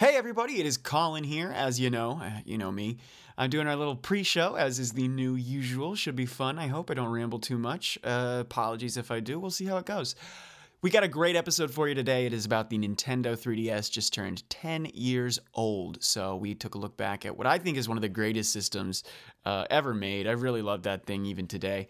[0.00, 1.52] Hey everybody, it is Colin here.
[1.54, 2.96] As you know, uh, you know me.
[3.36, 5.94] I'm doing our little pre-show, as is the new usual.
[5.94, 6.58] Should be fun.
[6.58, 7.98] I hope I don't ramble too much.
[8.02, 9.38] Uh, apologies if I do.
[9.38, 10.14] We'll see how it goes.
[10.80, 12.24] We got a great episode for you today.
[12.24, 16.02] It is about the Nintendo 3DS, just turned 10 years old.
[16.02, 18.54] So we took a look back at what I think is one of the greatest
[18.54, 19.04] systems
[19.44, 20.26] uh, ever made.
[20.26, 21.88] I really love that thing even today.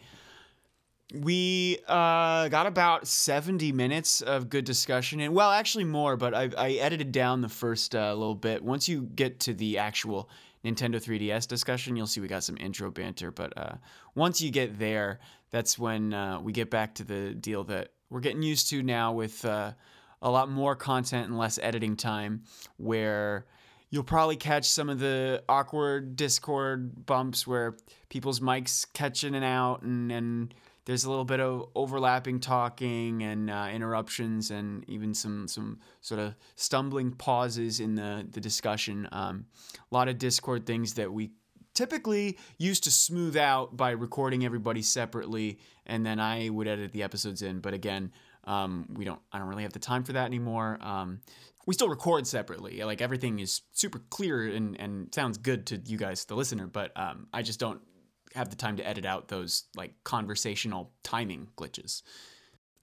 [1.13, 6.51] We uh, got about 70 minutes of good discussion, and well, actually more, but I,
[6.57, 8.63] I edited down the first uh, little bit.
[8.63, 10.31] Once you get to the actual
[10.65, 13.31] Nintendo 3DS discussion, you'll see we got some intro banter.
[13.31, 13.75] But uh,
[14.15, 15.19] once you get there,
[15.51, 19.13] that's when uh, we get back to the deal that we're getting used to now
[19.13, 19.73] with uh,
[20.23, 22.43] a lot more content and less editing time,
[22.77, 23.47] where
[23.91, 27.77] you'll probably catch some of the awkward Discord bumps where
[28.09, 30.55] people's mics catch in and out and, and
[30.85, 36.21] there's a little bit of overlapping talking and uh, interruptions and even some some sort
[36.21, 39.09] of stumbling pauses in the the discussion.
[39.13, 39.47] Um,
[39.91, 41.31] a lot of Discord things that we
[41.75, 45.59] typically used to smooth out by recording everybody separately
[45.91, 47.61] and then I would edit the episodes in.
[47.61, 48.13] But again,
[48.45, 49.21] um, we don't.
[49.33, 50.79] I don't really have the time for that anymore.
[50.81, 51.21] Um,
[51.67, 52.83] we still record separately.
[52.83, 56.67] Like everything is super clear and, and sounds good to you guys, the listener.
[56.67, 57.81] But um, I just don't
[58.35, 62.03] have the time to edit out those like conversational timing glitches,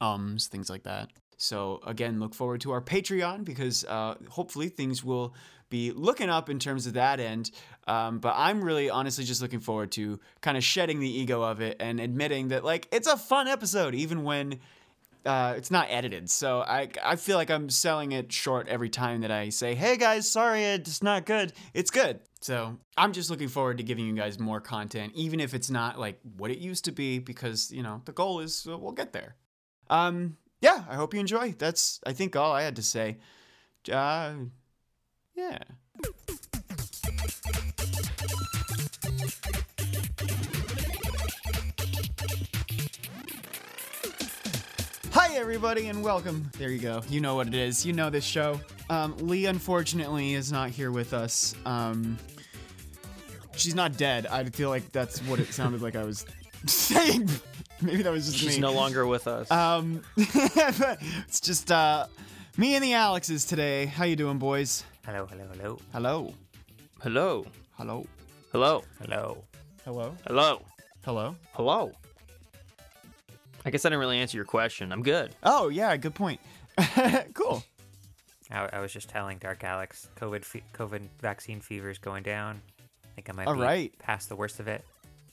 [0.02, 1.10] ums, things like that.
[1.38, 5.36] So again, look forward to our Patreon because uh, hopefully things will
[5.70, 7.52] be looking up in terms of that end.
[7.88, 11.62] Um, but I'm really honestly just looking forward to kind of shedding the ego of
[11.62, 14.60] it and admitting that like it's a fun episode even when
[15.28, 16.30] uh, it's not edited.
[16.30, 19.98] So I I feel like I'm selling it short every time that I say, "Hey
[19.98, 22.22] guys, sorry, it's not good." It's good.
[22.40, 26.00] So I'm just looking forward to giving you guys more content, even if it's not
[26.00, 29.12] like what it used to be, because you know the goal is uh, we'll get
[29.12, 29.36] there.
[29.90, 31.54] Um, yeah, I hope you enjoy.
[31.58, 33.18] That's I think all I had to say.
[33.92, 34.34] Uh,
[35.36, 35.60] yeah.
[45.38, 46.50] Hi, everybody, and welcome.
[46.58, 47.04] There you go.
[47.10, 47.86] You know what it is.
[47.86, 48.60] You know this show.
[48.90, 51.54] Um, Lee, unfortunately, is not here with us.
[51.64, 52.18] Um,
[53.56, 54.26] she's not dead.
[54.26, 56.26] I feel like that's what it sounded like I was
[56.66, 57.30] saying.
[57.84, 58.48] Maybe that was just me.
[58.48, 58.62] She's me.
[58.62, 59.52] no longer with us.
[59.52, 62.08] Um, it's just uh,
[62.58, 63.86] me and the Alexes today.
[63.86, 64.86] How you doing, boys?
[65.06, 66.34] Hello, hello, hello, hello,
[67.04, 67.46] Hello.
[67.78, 68.08] Hello.
[68.52, 68.84] Hello.
[69.04, 69.36] Hello.
[69.86, 70.16] hello.
[70.26, 70.62] Hello.
[71.06, 71.36] Hello.
[71.54, 71.92] Hello.
[73.68, 73.70] Hello.
[73.70, 74.92] I guess I didn't really answer your question.
[74.94, 75.36] I'm good.
[75.44, 76.40] Oh yeah, good point.
[77.34, 77.64] cool.
[78.50, 82.62] I, I was just telling Dark Alex, COVID, fe- COVID vaccine fever is going down.
[83.04, 84.00] I think I might All be right.
[84.00, 84.86] past the worst of it.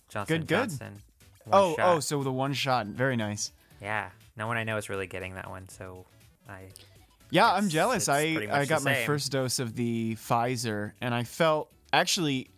[0.08, 0.56] Johnson Good, good.
[0.70, 1.00] Johnson.
[1.44, 1.96] one Oh, shot.
[1.96, 3.52] oh, so the one shot, very nice.
[3.80, 4.08] yeah.
[4.36, 6.04] No one I know is really getting that one, so
[6.48, 6.62] I.
[7.30, 8.08] Yeah, I'm jealous.
[8.08, 12.48] I I got my first dose of the Pfizer, and I felt actually.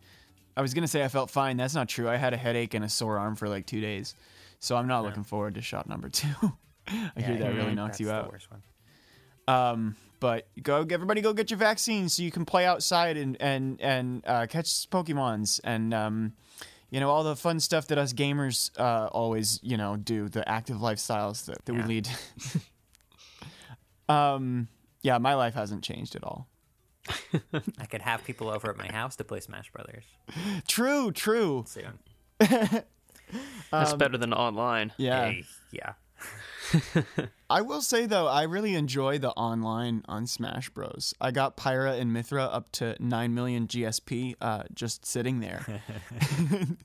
[0.56, 1.58] I was gonna say I felt fine.
[1.58, 2.08] That's not true.
[2.08, 4.14] I had a headache and a sore arm for like two days,
[4.58, 6.28] so I'm not looking forward to shot number two.
[6.88, 8.32] I yeah, hear that really knocks you out.
[9.48, 13.80] Um, but go, everybody, go get your vaccine so you can play outside and and
[13.80, 16.32] and uh, catch Pokemons and um,
[16.90, 20.48] you know all the fun stuff that us gamers uh, always you know do the
[20.48, 21.86] active lifestyles that, that we Yeah.
[21.86, 22.08] lead.
[24.08, 24.68] um,
[25.02, 26.48] yeah, my life hasn't changed at all.
[27.78, 30.04] I could have people over at my house to play Smash Brothers
[30.66, 31.64] True, true.
[31.68, 32.00] soon.
[33.70, 34.92] That's better than online.
[34.96, 35.92] Yeah, Hey, yeah.
[37.50, 41.14] I will say though, I really enjoy the online on Smash Bros.
[41.20, 45.64] I got Pyra and Mythra up to nine million GSP, uh, just sitting there,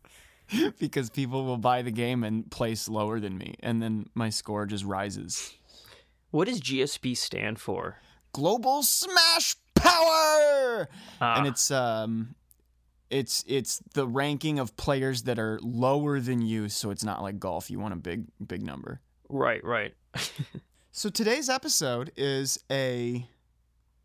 [0.79, 4.65] because people will buy the game and place lower than me, and then my score
[4.65, 5.53] just rises.
[6.31, 7.97] What does GSP stand for?
[8.33, 10.87] Global Smash Power,
[11.19, 12.35] Ah, and it's um,
[13.11, 17.37] it's it's the ranking of players that are lower than you, so it's not like
[17.37, 17.69] golf.
[17.69, 19.01] You want a big big number.
[19.29, 19.93] right, right.
[20.93, 23.25] So today's episode is a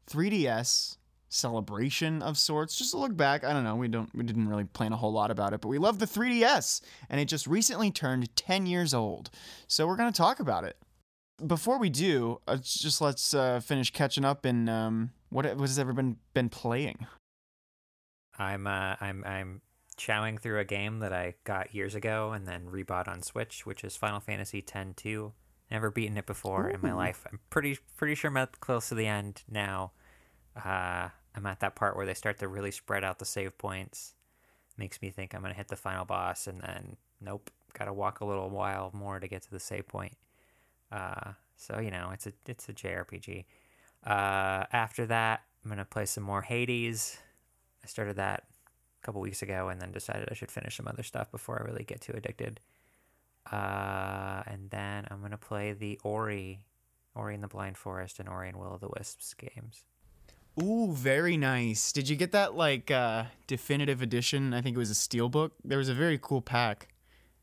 [0.08, 2.78] 3DS celebration of sorts.
[2.78, 3.42] Just a look back.
[3.42, 3.74] I don't know.
[3.74, 4.08] We don't.
[4.14, 7.20] We didn't really plan a whole lot about it, but we love the 3DS, and
[7.20, 9.30] it just recently turned 10 years old.
[9.66, 10.76] So we're gonna talk about it.
[11.44, 15.80] Before we do, uh, just let's uh, finish catching up and um, what what has
[15.80, 17.04] everyone been playing?
[18.38, 19.60] I'm uh, I'm I'm
[19.96, 23.82] chowing through a game that I got years ago and then rebought on Switch, which
[23.82, 25.32] is Final Fantasy X-2.
[25.70, 27.26] Never beaten it before in my life.
[27.30, 29.92] I'm pretty pretty sure I'm at close to the end now.
[30.54, 34.14] Uh, I'm at that part where they start to really spread out the save points.
[34.78, 38.24] Makes me think I'm gonna hit the final boss, and then nope, gotta walk a
[38.24, 40.16] little while more to get to the save point.
[40.92, 43.44] Uh, so you know, it's a it's a JRPG.
[44.04, 47.18] Uh, after that, I'm gonna play some more Hades.
[47.86, 48.42] I started that
[49.00, 51.64] a couple weeks ago, and then decided I should finish some other stuff before I
[51.70, 52.58] really get too addicted.
[53.50, 56.64] Uh, and then I'm gonna play the Ori,
[57.14, 59.84] Ori in the Blind Forest, and Ori and Will of the Wisps games.
[60.60, 61.92] Ooh, very nice.
[61.92, 64.52] Did you get that like uh definitive edition?
[64.52, 65.52] I think it was a steelbook.
[65.62, 66.88] There was a very cool pack.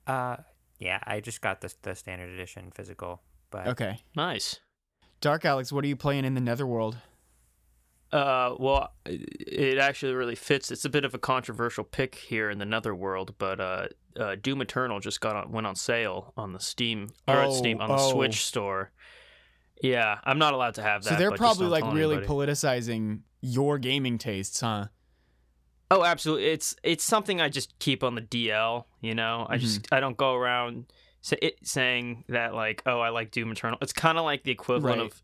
[0.06, 0.38] Uh,
[0.78, 4.02] yeah, I just got the the standard edition physical, but Okay.
[4.14, 4.60] Nice.
[5.22, 6.98] Dark Alex, what are you playing in the Netherworld?
[8.14, 10.70] Uh, well, it actually really fits.
[10.72, 13.88] It's a bit of a controversial pick here in the Netherworld, but uh,
[14.20, 17.82] uh Doom Eternal just got on, went on sale on the Steam or Oh, Steam
[17.82, 18.12] on the oh.
[18.12, 18.92] Switch store.
[19.82, 21.10] Yeah, I'm not allowed to have that.
[21.10, 22.28] so they're probably like really anybody.
[22.52, 24.86] politicizing your gaming tastes, huh?
[25.90, 26.46] Oh, absolutely.
[26.46, 28.86] It's it's something I just keep on the DL.
[29.02, 29.96] You know, I just Mm-hmm.
[29.96, 30.86] I don't go around
[31.22, 33.80] say, it, saying that like, oh, I like Doom Eternal.
[33.82, 35.12] It's kind of like the equivalent Right.
[35.12, 35.22] of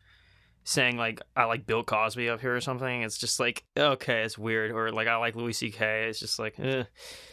[0.69, 3.01] saying like I like Bill Cosby up here or something.
[3.01, 4.69] It's just like okay, it's weird.
[4.71, 6.05] Or like I like Louis C.K.
[6.09, 6.83] It's just like, eh.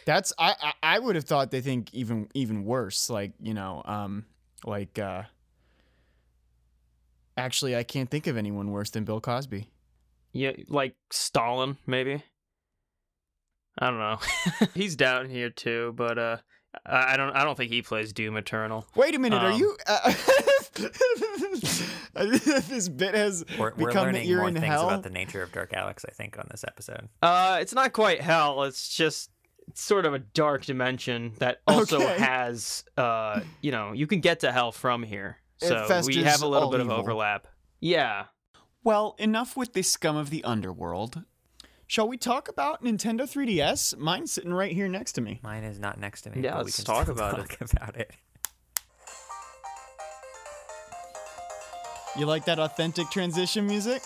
[0.05, 3.09] That's I I, would have thought they think even even worse.
[3.11, 4.25] Like you know, um,
[4.65, 5.23] like uh,
[7.37, 9.69] actually, I can't think of anyone worse than Bill Cosby.
[10.33, 12.23] yeah, like Stalin maybe.
[13.79, 14.17] I don't know.
[14.73, 16.37] He's down here too, but uh,
[16.85, 18.87] I don't I don't think he plays Doom Eternal.
[18.95, 19.77] Wait a minute, are Um, you?
[19.85, 20.11] Uh,
[22.13, 24.87] this bit has we're, we're become learning you're more in things hell.
[24.87, 26.05] about the nature of Dark Alex.
[26.07, 27.09] I think on this episode.
[27.21, 28.63] Uh, it's not quite hell.
[28.63, 29.31] It's just
[29.67, 32.17] it's sort of a dark dimension that also Okay.
[32.19, 35.37] has, uh, you know, you can get to hell from here.
[35.57, 37.47] So we have a little all bit of overlap.
[37.79, 38.25] Yeah.
[38.83, 41.23] Well, enough with the scum of the underworld.
[41.89, 43.97] Shall we talk about Nintendo 3DS?
[43.97, 45.39] Mine's sitting right here next to me.
[45.41, 46.41] Mine is not next to me.
[46.43, 47.49] Yeah, but we let's can talk still about it.
[47.49, 48.11] talk about it.
[52.17, 54.01] You like that authentic transition music?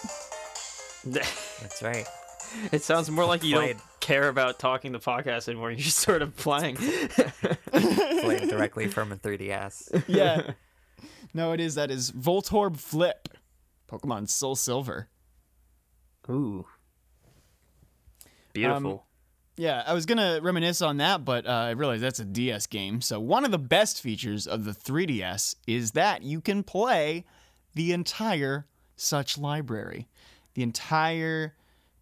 [1.06, 2.06] That's right.
[2.74, 3.78] it sounds more like you Played.
[3.78, 5.72] don't care about talking the podcast anymore.
[5.72, 6.75] You're just sort of playing.
[7.72, 10.04] Played directly from a 3DS.
[10.08, 10.52] Yeah.
[11.34, 11.75] no, it is.
[11.75, 13.30] That is Voltorb Flip.
[13.90, 15.08] Pokemon Soul Silver.
[16.30, 16.66] Ooh.
[18.54, 19.06] Beautiful.
[19.58, 23.02] Yeah, I was gonna reminisce on that, but uh, I realized that's a DS game.
[23.02, 27.25] So one of the best features of the 3DS is that you can play
[27.73, 28.65] the entire
[28.95, 30.07] such library.
[30.53, 31.56] The entire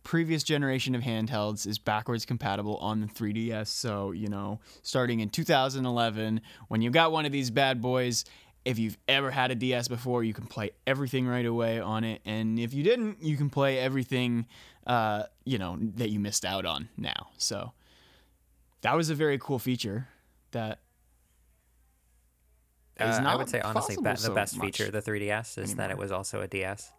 [0.04, 3.68] previous generation of handhelds is backwards compatible on the 3DS.
[3.68, 8.25] So you know, starting in 2011, when you got one of these bad boys.
[8.66, 12.22] If you've ever had a DS before, you can play everything right away on it,
[12.25, 14.48] and if you didn't, you can play everything,
[14.86, 17.30] uh, you know, that you missed out on now.
[17.38, 17.72] So
[18.81, 20.10] that was a very cool feature
[20.51, 20.80] that
[23.00, 25.75] Uh, I would say honestly, be- the so best much feature of the 3DS is
[25.75, 26.92] that it was also a DS.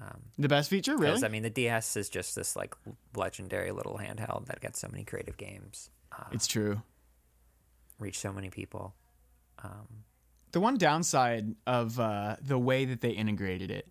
[0.00, 0.96] Um, the best feature.
[0.96, 1.24] Really?
[1.24, 2.74] I mean, the DS is just this like
[3.16, 6.82] legendary little handheld that gets so many creative games, uh, it's true.
[7.98, 8.94] reach so many people.
[9.62, 10.04] Um,
[10.52, 13.88] The one downside of uh, the way that they integrated it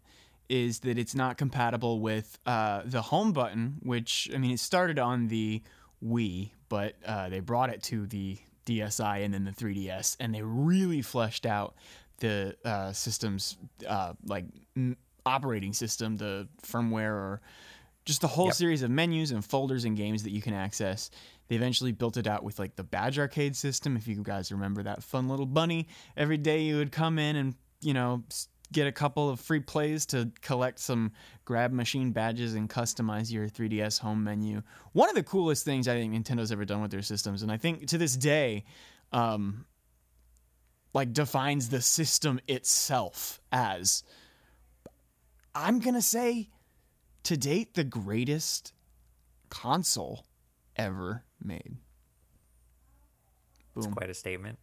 [0.48, 4.98] is that it's not compatible with uh, the home button, which, I mean, it started
[5.00, 5.62] on the
[6.04, 8.38] Wii, but uh, they brought it to the
[8.70, 11.76] DSi and then the 3DS, and they really fleshed out
[12.20, 13.58] the uh, system's
[13.88, 14.46] uh, like
[14.76, 17.42] m- operating system, the firmware, or
[18.06, 18.54] just the whole Yep.
[18.56, 21.10] series of menus and folders and games that you can access.
[21.48, 23.96] They eventually built it out with like the badge arcade system.
[23.98, 27.56] If you guys remember that fun little bunny, every day you would come in and
[27.82, 28.24] you know
[28.72, 31.12] get a couple of free plays to collect some
[31.46, 34.62] grab machine badges and customize your 3DS home menu.
[34.94, 37.58] One of the coolest things I think Nintendo's ever done with their systems, and I
[37.58, 38.66] think to this day,
[39.12, 39.66] um,
[40.94, 44.04] like defines the system itself as
[45.54, 46.50] I'm gonna say
[47.24, 48.74] to date the greatest
[49.50, 50.26] console
[50.76, 51.78] ever made.
[53.76, 53.94] it's Boom.
[53.94, 54.58] quite a statement.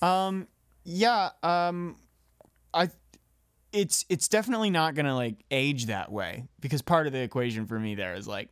[0.00, 0.48] Um
[0.84, 1.96] yeah, um
[2.74, 2.90] I
[3.72, 7.78] it's it's definitely not to like age that way because part of the equation for
[7.78, 8.48] me there is like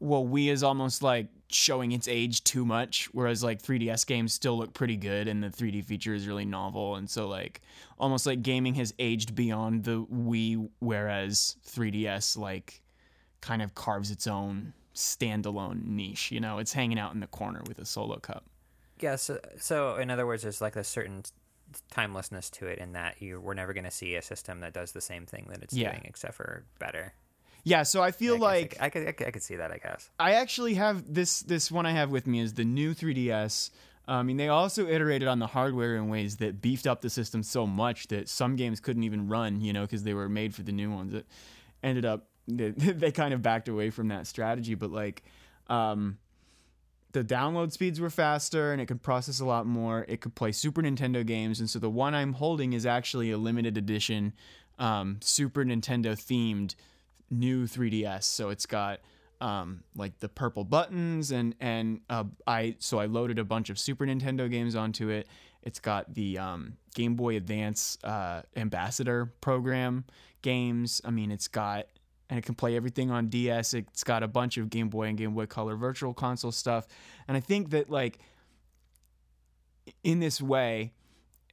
[0.00, 4.56] well, Wii is almost like showing its age too much, whereas like 3DS games still
[4.56, 6.96] look pretty good and the 3D feature is really novel.
[6.96, 7.62] And so, like,
[7.98, 12.82] almost like gaming has aged beyond the Wii, whereas 3DS, like,
[13.40, 16.30] kind of carves its own standalone niche.
[16.30, 18.44] You know, it's hanging out in the corner with a solo cup.
[19.00, 19.16] Yeah.
[19.16, 21.22] So, so in other words, there's like a certain
[21.90, 24.92] timelessness to it in that you we're never going to see a system that does
[24.92, 25.90] the same thing that it's Yeah.
[25.90, 27.12] doing except for better.
[27.64, 29.70] Yeah, so I feel I like I could, I could I could see that.
[29.70, 30.08] I guess.
[30.18, 33.70] I actually have this this one I have with me is the new 3DS.
[34.06, 37.10] Uh, I mean, they also iterated on the hardware in ways that beefed up the
[37.10, 40.54] system so much that some games couldn't even run, you know, because they were made
[40.54, 41.12] for the new ones.
[41.12, 41.26] It
[41.82, 45.22] ended up they, they kind of backed away from that strategy, but like
[45.68, 46.16] um
[47.18, 50.04] the download speeds were faster and it could process a lot more.
[50.08, 53.38] It could play Super Nintendo games, and so the one I'm holding is actually a
[53.38, 54.32] limited edition
[54.78, 56.76] um, Super Nintendo themed
[57.28, 58.22] new 3DS.
[58.22, 59.00] So it's got
[59.40, 63.80] um, like the purple buttons and and uh, I so I loaded a bunch of
[63.80, 65.26] Super Nintendo games onto it.
[65.64, 70.04] It's got the um, Game Boy Advance uh, Ambassador program
[70.42, 71.00] games.
[71.04, 71.86] I mean, it's got
[72.28, 73.74] and it can play everything on DS.
[73.74, 76.86] It's got a bunch of Game Boy and Game Boy Color Virtual Console stuff,
[77.26, 78.18] and I think that like
[80.04, 80.92] in this way,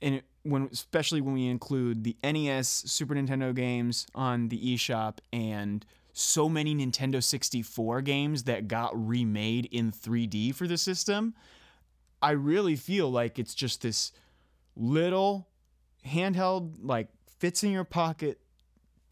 [0.02, 5.86] and when especially when we include the NES, Super Nintendo games on the eShop, and
[6.14, 11.34] so many Nintendo 64 games that got remade in 3D for the system,
[12.22, 14.12] I really feel like it's just this
[14.76, 15.48] little
[16.08, 18.40] handheld, like fits in your pocket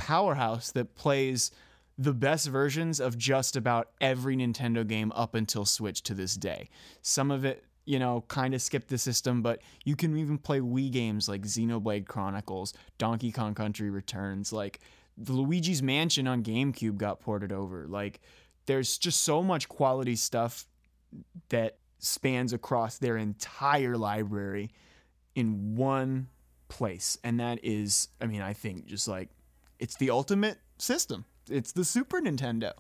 [0.04, 1.52] powerhouse that plays
[1.98, 6.70] the best versions of just about every Nintendo game up until Switch to this day.
[7.02, 10.60] Some of it, you know, kind of skipped the system, but you can even play
[10.60, 14.80] Wii games like Xenoblade Chronicles, Donkey Kong Country Returns, like
[15.18, 17.86] the Luigi's Mansion on GameCube got ported over.
[17.88, 18.20] Like
[18.66, 20.66] there's just so much quality stuff
[21.50, 24.72] that spans across their entire library
[25.36, 26.28] in one
[26.68, 27.18] place.
[27.24, 29.30] And that is, I mean, I think just like
[29.80, 31.26] it's the ultimate system.
[31.50, 32.74] It's the Super Nintendo.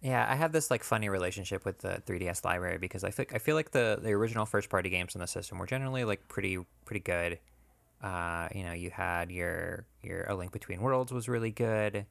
[0.00, 3.38] Yeah, I have this like funny relationship with the 3DS library because I think I
[3.38, 6.58] feel like the the original first party games in the system were generally like pretty
[6.86, 7.38] pretty good.
[8.02, 12.06] Uh, you know, you had your your A Link Between Worlds was really good.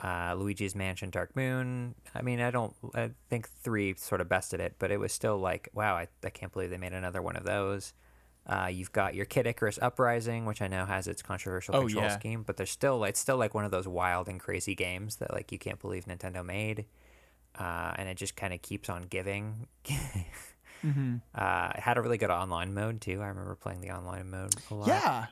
[0.00, 1.94] Uh, Luigi's Mansion Dark Moon.
[2.14, 2.74] I mean, I don't.
[2.94, 6.30] I think three sort of bested it, but it was still like, wow, I, I
[6.30, 7.92] can't believe they made another one of those.
[8.46, 12.04] Uh, you've got your Kid Icarus Uprising, which I know has its controversial Oh, control
[12.04, 12.16] yeah.
[12.18, 15.32] scheme, but there's still it's still like one of those wild and crazy games that
[15.32, 16.84] like you can't believe Nintendo made,
[17.58, 19.66] uh, and it just kind of keeps on giving.
[20.84, 21.16] Mm-hmm.
[21.34, 23.20] uh, it had a really good online mode too.
[23.22, 24.88] I remember playing the online mode a lot.
[24.88, 25.26] Yeah,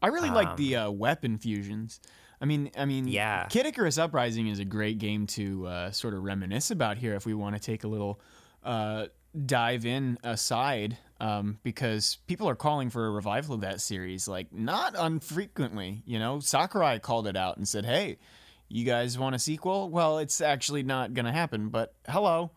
[0.00, 2.00] I really like the uh, weapon fusions.
[2.40, 3.46] I mean, I mean, Yeah.
[3.46, 7.24] Kid Icarus Uprising is a great game to uh, sort of reminisce about here if
[7.24, 8.20] we want to take a little
[8.64, 9.06] uh,
[9.46, 14.52] dive in aside, um, because people are calling for a revival of that series, like
[14.52, 16.02] not unfrequently.
[16.04, 18.18] You know, Sakurai called it out and said, "Hey,
[18.68, 19.88] you guys want a sequel?
[19.88, 22.50] Well, it's actually not going to happen, but hello."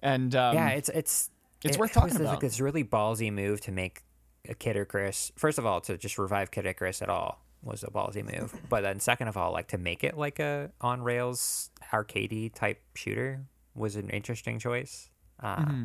[0.00, 1.30] And um, yeah, it's it's
[1.62, 2.30] it's it worth was talking this, about.
[2.30, 4.02] Like this really ballsy move to make
[4.48, 5.30] a Kid Icarus.
[5.36, 8.52] First of all, to just revive Kid Icarus at all was a ballsy move.
[8.68, 12.80] But then second of all, like to make it like a on rails arcadey type
[12.96, 13.44] shooter
[13.76, 15.08] was an interesting choice.
[15.38, 15.84] Uh, Mm-hmm.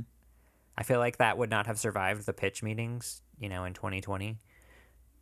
[0.77, 4.37] I feel like that would not have survived the pitch meetings, you know, in 2020.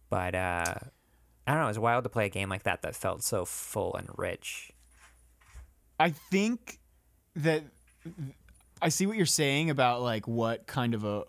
[0.10, 0.76] But uh,
[1.46, 1.66] I don't know.
[1.66, 4.72] It was wild to play a game like that that felt so full and rich.
[6.00, 6.80] I think
[7.36, 7.64] that
[8.82, 11.24] I see what you're saying about like what kind of a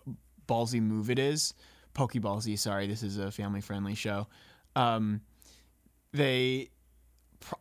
[0.47, 1.53] ballsy move it is.
[1.93, 4.27] Pokeballsy, sorry, this is a family friendly show.
[4.75, 5.21] Um,
[6.11, 6.69] they,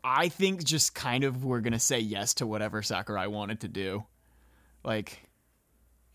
[0.03, 4.05] I think, just kind of were gonna say yes to whatever Sakurai wanted to do.
[4.83, 5.23] Like,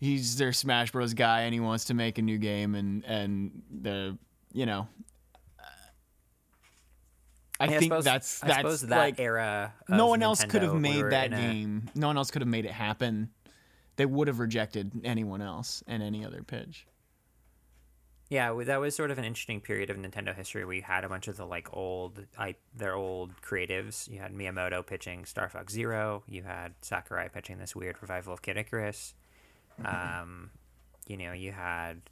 [0.00, 3.62] he's their Smash Bros guy, and he wants to make a new game, and and
[3.70, 4.18] the
[4.52, 4.88] you know.
[7.62, 9.74] I mean, think suppose, that's I that's suppose that like, era.
[9.88, 11.90] no one else could have Nintendo, we made that in a- game.
[11.94, 13.30] No one else could have made it happen.
[13.96, 16.86] They would have rejected anyone else and any other pitch.
[18.30, 21.08] Yeah, that was sort of an interesting period of Nintendo history where you had a
[21.08, 24.08] bunch of the like old, I their old creatives.
[24.08, 26.22] You had Miyamoto pitching Star Fox Zero.
[26.28, 29.14] You had Sakurai pitching this weird revival of Kid Icarus.
[29.84, 30.50] Um,
[31.06, 32.02] you know, you had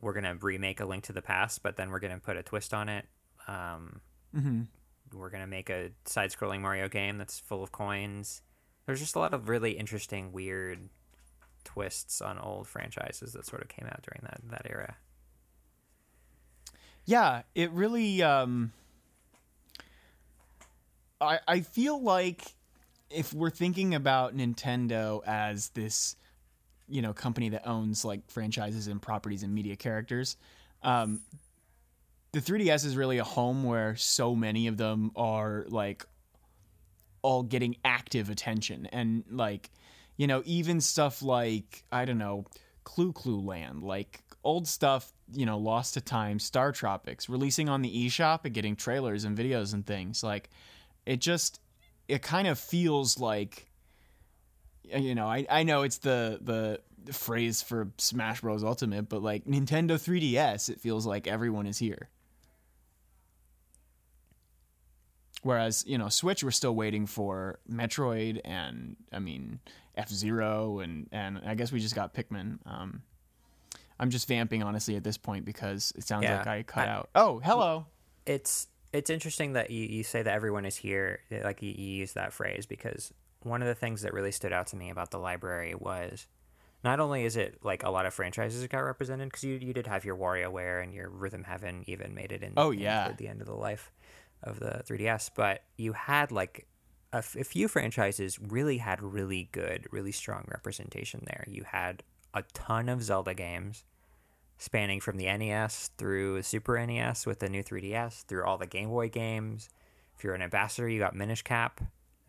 [0.00, 2.72] we're gonna remake A Link to the Past, but then we're gonna put a twist
[2.74, 3.06] on it.
[3.48, 4.00] Um,
[5.12, 8.42] We're gonna make a side-scrolling Mario game that's full of coins.
[8.86, 10.88] There's just a lot of really interesting, weird
[11.64, 14.96] twists on old franchises that sort of came out during that that era.
[17.04, 18.22] Yeah, it really.
[18.22, 18.72] Um,
[21.20, 22.54] I I feel like
[23.10, 26.14] if we're thinking about Nintendo as this,
[26.90, 30.36] you know, company that owns like franchises and properties and media characters,
[30.82, 31.20] um,
[32.32, 36.04] the 3DS is really a home where so many of them are like
[37.22, 38.86] all getting active attention.
[38.86, 39.70] And like
[40.16, 42.44] you know even stuff like i don't know
[42.84, 48.06] Clu Clu Land like old stuff you know lost to time StarTropics releasing on the
[48.06, 50.22] eshop and getting trailers and videos and things.
[50.22, 50.50] Like
[51.06, 51.60] it just
[52.08, 53.69] it kind of feels like
[54.96, 59.44] you know i, I know it's the the phrase for smash bros ultimate but like
[59.46, 62.08] nintendo 3ds it feels like everyone is here
[65.42, 69.60] whereas you know Switch, we're still waiting for Metroid and I mean
[69.96, 72.58] F Zero and and I guess we just got Pikmin.
[72.66, 73.02] Um,
[73.98, 76.92] I'm just vamping honestly at this point because it sounds Yeah, like I cut I-
[76.92, 77.10] out.
[77.14, 77.86] Oh, hello.
[78.26, 82.12] it's it's interesting that you, you say that everyone is here like you, you use
[82.14, 85.18] that phrase because one of the things that really stood out to me about the
[85.18, 86.26] library was
[86.84, 89.86] not only is it like a lot of franchises got represented because you, you did
[89.86, 93.12] have your WarioWare and your Rhythm Heaven even made it in Oh, yeah.
[93.16, 93.92] the end of the life
[94.42, 96.66] of the 3DS but you had like
[97.12, 102.02] a, f- a few franchises really had really good really strong representation there you had
[102.32, 103.84] a ton of Zelda games
[104.56, 108.90] spanning from the NES through Super NES with the new 3DS, through all the Game
[108.90, 109.70] Boy games.
[110.16, 111.80] If you're an ambassador, you got Minish Cap.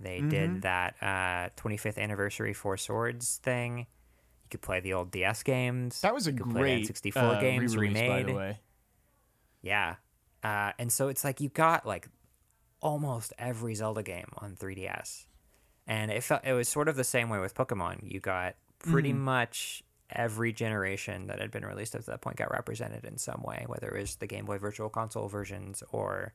[0.01, 0.29] They Mm-hmm.
[0.29, 3.79] did that uh, 25th anniversary Four Swords thing.
[3.79, 6.01] You could play the old DS games.
[6.01, 8.09] That was a You could play great the N64 uh, games remade.
[8.09, 8.59] by the way.
[9.61, 9.95] Yeah.
[10.43, 12.07] Uh, and so it's like you got like
[12.81, 15.25] almost every Zelda game on 3DS.
[15.87, 17.99] And it felt it was sort of the same way with Pokemon.
[18.11, 22.51] You got pretty much every generation that had been released up to that point got
[22.51, 26.33] represented in some way, whether it was the Game Boy Virtual Console versions or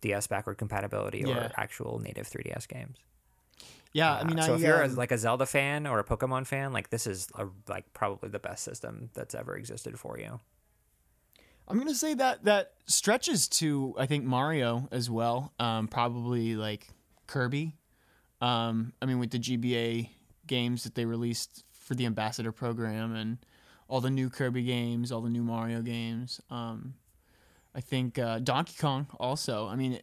[0.00, 1.46] DS backward compatibility Yeah.
[1.46, 2.96] or actual native 3DS games.
[3.92, 5.98] Yeah, I mean, Uh, so I, if you're a, um, like a Zelda fan or
[5.98, 9.98] a Pokemon fan, like this is a, like probably the best system that's ever existed
[9.98, 10.38] for you.
[11.66, 15.52] I'm gonna say that that stretches to I think Mario as well.
[15.58, 16.88] Um, probably like
[17.26, 17.76] Kirby.
[18.40, 20.10] Um, I mean, with the GBA
[20.46, 23.38] games that they released for the Ambassador program and
[23.88, 26.40] all the new Kirby games, all the new Mario games.
[26.50, 26.94] Um,
[27.74, 29.66] I think uh, Donkey Kong also.
[29.66, 30.00] I mean,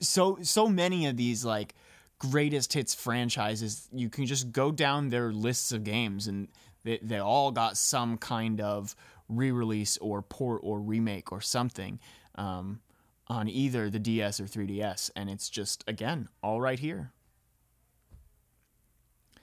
[0.00, 1.74] so so many of these like
[2.18, 3.88] greatest hits franchises.
[3.92, 6.48] You can just go down their lists of games and
[6.84, 8.94] they they all got some kind of
[9.28, 11.98] re-release or port or remake or something
[12.34, 12.80] um,
[13.28, 17.12] on either the DS or 3DS, and it's just again all right here.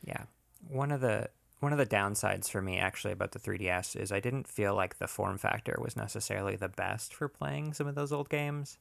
[0.04, 0.24] Yeah.
[0.68, 4.20] One of the one of the downsides for me actually about the 3DS is I
[4.20, 8.12] didn't feel like the form factor was necessarily the best for playing some of those
[8.12, 8.78] old games.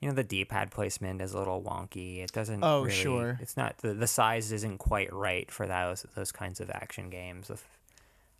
[0.00, 2.22] You know, the D-pad placement is a little wonky.
[2.22, 3.38] It doesn't Oh, really, sure.
[3.40, 7.50] It's not the, the size isn't quite right for those those kinds of action games
[7.50, 7.62] of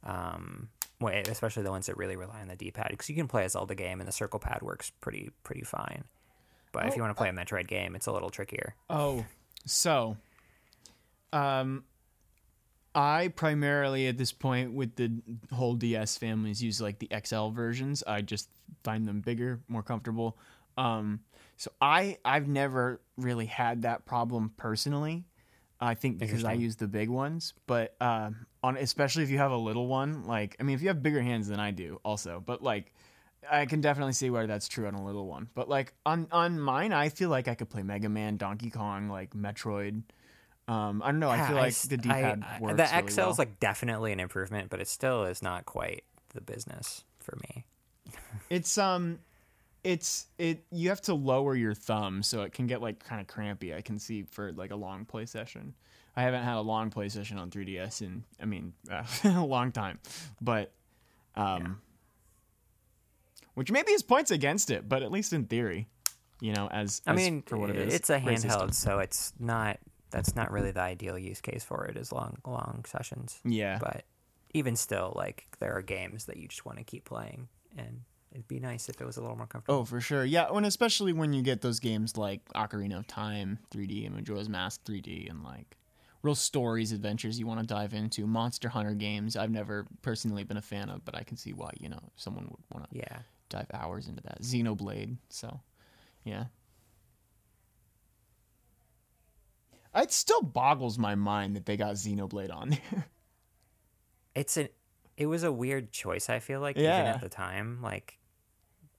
[0.05, 0.69] um
[1.01, 3.53] well, especially the ones that really rely on the D-pad because you can play as
[3.53, 6.05] a Zelda game and the circle pad works pretty pretty fine.
[6.73, 8.75] But if Oh, you want to play a Metroid game, it's a little trickier.
[8.91, 9.25] Oh,
[9.65, 10.17] so,
[11.33, 11.85] um,
[12.97, 15.13] I primarily at this point with the
[15.53, 18.03] whole DS families use like the XL versions.
[18.07, 18.49] I just
[18.83, 20.39] find them bigger, more comfortable.
[20.79, 21.21] Um,
[21.59, 25.25] so I I've never really had that problem personally.
[25.79, 29.51] I think because I use the big ones, but um, on especially if you have
[29.51, 32.43] a little one, like I mean, if you have bigger hands than I do, also,
[32.45, 32.95] but like
[33.51, 35.49] I can definitely see where that's true on a little one.
[35.55, 39.11] But like on on mine, I feel like I could play Mega Man, Donkey Kong,
[39.11, 40.03] like Metroid.
[40.69, 41.31] Um, I don't know.
[41.31, 42.77] I feel like s- the D pad I- I- works.
[42.77, 43.31] The really XL well.
[43.31, 46.03] is like definitely an improvement, but it still is not quite
[46.35, 47.65] the business for me.
[48.51, 49.21] It's um,
[49.85, 50.65] it's it.
[50.73, 53.75] You have to lower your thumb, so it can get like kind of crampy.
[53.75, 55.75] I can see for like a long play session.
[56.17, 59.71] I haven't had a long play session on 3DS in, I mean, uh, a long
[59.71, 59.99] time,
[60.41, 60.73] but
[61.35, 61.83] um,
[63.55, 65.89] which maybe is points against it, but at least in theory,
[66.41, 68.73] you know, as, I as mean, for what it is, it's a handheld, system.
[68.73, 69.79] so it's not.
[70.11, 71.97] That's not really the ideal use case for it.
[71.97, 73.41] Is long, long sessions.
[73.45, 74.05] Yeah, But
[74.55, 78.49] even still, like there are games that you just want to keep playing, and it'd
[78.49, 79.81] be nice if it was a little more comfortable.
[79.81, 80.25] Oh, for sure.
[80.25, 84.49] Yeah, and especially when you get those games like Ocarina of Time 3D and Majora's
[84.49, 85.77] Mask 3D and like
[86.23, 88.27] real stories, adventures you want to dive into.
[88.27, 91.71] Monster Hunter games, I've never personally been a fan of, but I can see why,
[91.79, 94.41] you know, someone would want to Yeah, dive hours into that.
[94.43, 95.61] Xenoblade, so
[96.25, 96.45] yeah.
[99.97, 103.07] It still boggles my mind that they got Xenoblade on there.
[104.35, 104.69] it's an.
[105.17, 106.29] It was a weird choice.
[106.29, 108.19] I feel like even at the time, like.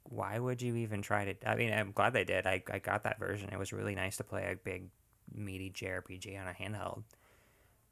[0.09, 1.49] Why would you even try to?
[1.49, 2.47] I mean, I'm glad they did.
[2.47, 3.49] I, I got that version.
[3.51, 4.87] It was really nice to play a big,
[5.33, 7.03] meaty JRPG on a handheld.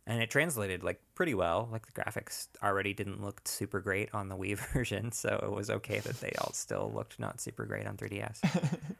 [0.07, 1.67] and it translated like pretty well.
[1.71, 5.69] Like the graphics already didn't look super great on the Wii version, so it was
[5.69, 8.39] okay that they all still looked not super great on 3DS.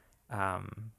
[0.30, 0.92] um,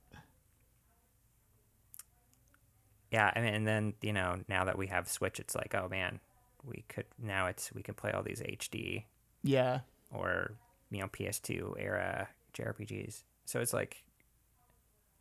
[3.11, 5.88] yeah, I mean, and then you know now that we have Switch, it's like oh
[5.88, 6.21] man,
[6.64, 9.05] we could now it's we can play all these HD
[9.42, 9.81] yeah.
[10.12, 10.53] or
[10.90, 13.23] you know PS2 era JRPGs.
[13.45, 14.03] So it's like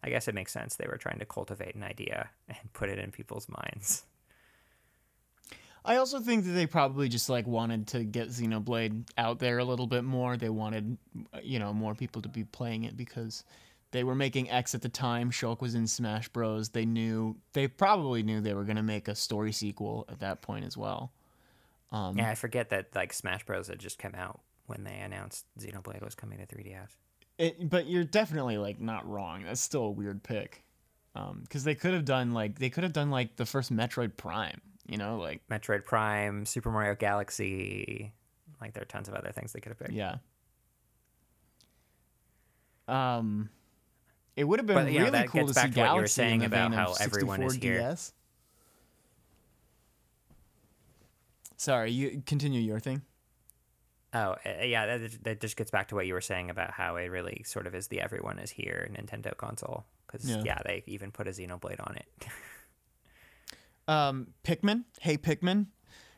[0.03, 2.99] I guess it makes sense they were trying to cultivate an idea and put it
[2.99, 4.05] in people's minds.
[5.87, 9.63] I also think that they probably just like wanted to get Xenoblade out there a
[9.63, 10.35] little bit more.
[10.35, 10.97] They wanted,
[11.43, 13.43] you know, more people to be playing it because
[13.95, 15.31] they were making X at the time.
[15.31, 16.69] Shulk was in Smash Bros.
[16.69, 20.41] They knew they probably knew they were going to make a story sequel at that
[20.41, 21.13] point as well.
[21.93, 25.45] Um, Yeah, I forget that like Smash Bros had just come out when they announced
[25.57, 26.89] Xenoblade was coming to 3DS.
[27.37, 29.43] it, but you're definitely like not wrong.
[29.45, 30.63] That's still a weird pick.
[31.43, 34.59] because they could have done like they could have done like the first Metroid Prime.
[34.87, 38.13] You know, like Metroid Prime, Super Mario Galaxy.
[38.59, 39.93] Like there are tons of other things they could have picked.
[39.93, 40.17] yeah.
[42.87, 43.49] Um,
[44.35, 45.79] it would have been But, you know, really that cool gets to see back to
[45.81, 47.79] what you were saying about how everyone is 64 here.
[47.89, 48.13] DS.
[51.57, 53.01] Sorry, you continue your thing.
[54.13, 56.95] Oh, uh, yeah, that, that just gets back to what you were saying about how
[56.95, 59.85] it really sort of is the everyone is here Nintendo console.
[60.07, 60.43] Because, Yeah.
[60.45, 60.59] yeah.
[60.65, 62.05] they even put a Xenoblade on it.
[63.87, 64.83] Um, Pikmin.
[64.99, 65.67] Hey, Pikmin.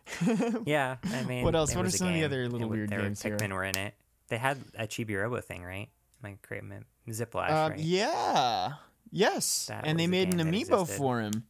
[0.65, 1.43] yeah, I mean.
[1.43, 1.75] What else?
[1.75, 3.35] What are some of the other little It weird games here?
[3.35, 3.93] Pikmin were in it.
[4.29, 5.89] They had a Chibi Robo thing, right?
[6.23, 6.63] Like, create
[7.09, 7.79] Ziplash, Uh, right?
[7.79, 8.73] yeah.
[9.11, 9.67] Yes.
[9.67, 11.43] That and they made an amiibo for him.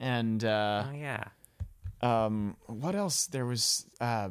[0.00, 1.24] And uh, Oh, yeah.
[2.00, 3.26] um, what else?
[3.26, 4.30] There was uh,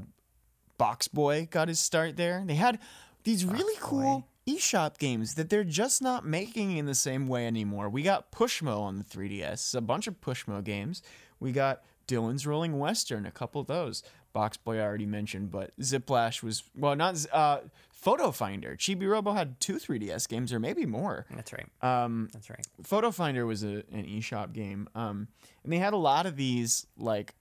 [0.78, 2.44] Box Boy got his start there.
[2.46, 2.80] They had
[3.24, 7.46] these really Box cool eShop games that they're just not making in the same way
[7.48, 7.88] anymore.
[7.90, 11.02] We got Pushmo on the 3DS, a bunch of Pushmo games.
[11.40, 14.04] We got Dillon's Rolling Western, a couple of those.
[14.34, 17.60] Box Boy I already mentioned, but Ziplash was well, not uh,
[17.92, 18.76] Photo Finder.
[18.76, 21.26] Chibi Robo had two 3DS games, or maybe more.
[21.36, 21.68] That's right.
[21.82, 22.66] Um, That's right.
[22.84, 24.88] Photo Finder was a, an eShop game.
[24.96, 25.28] Um,
[25.64, 27.36] and they had a lot of these like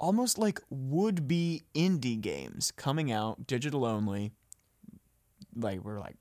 [0.00, 4.32] almost like would be indie games coming out digital only.
[5.56, 6.16] Like we're like,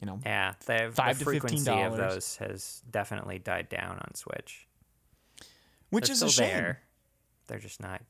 [0.00, 4.14] you know, Yeah, the, Five the to $15 of those has definitely died down on
[4.14, 4.66] Switch.
[5.90, 6.48] which They're is a shame.
[6.48, 6.80] there.
[7.50, 8.00] They're just not.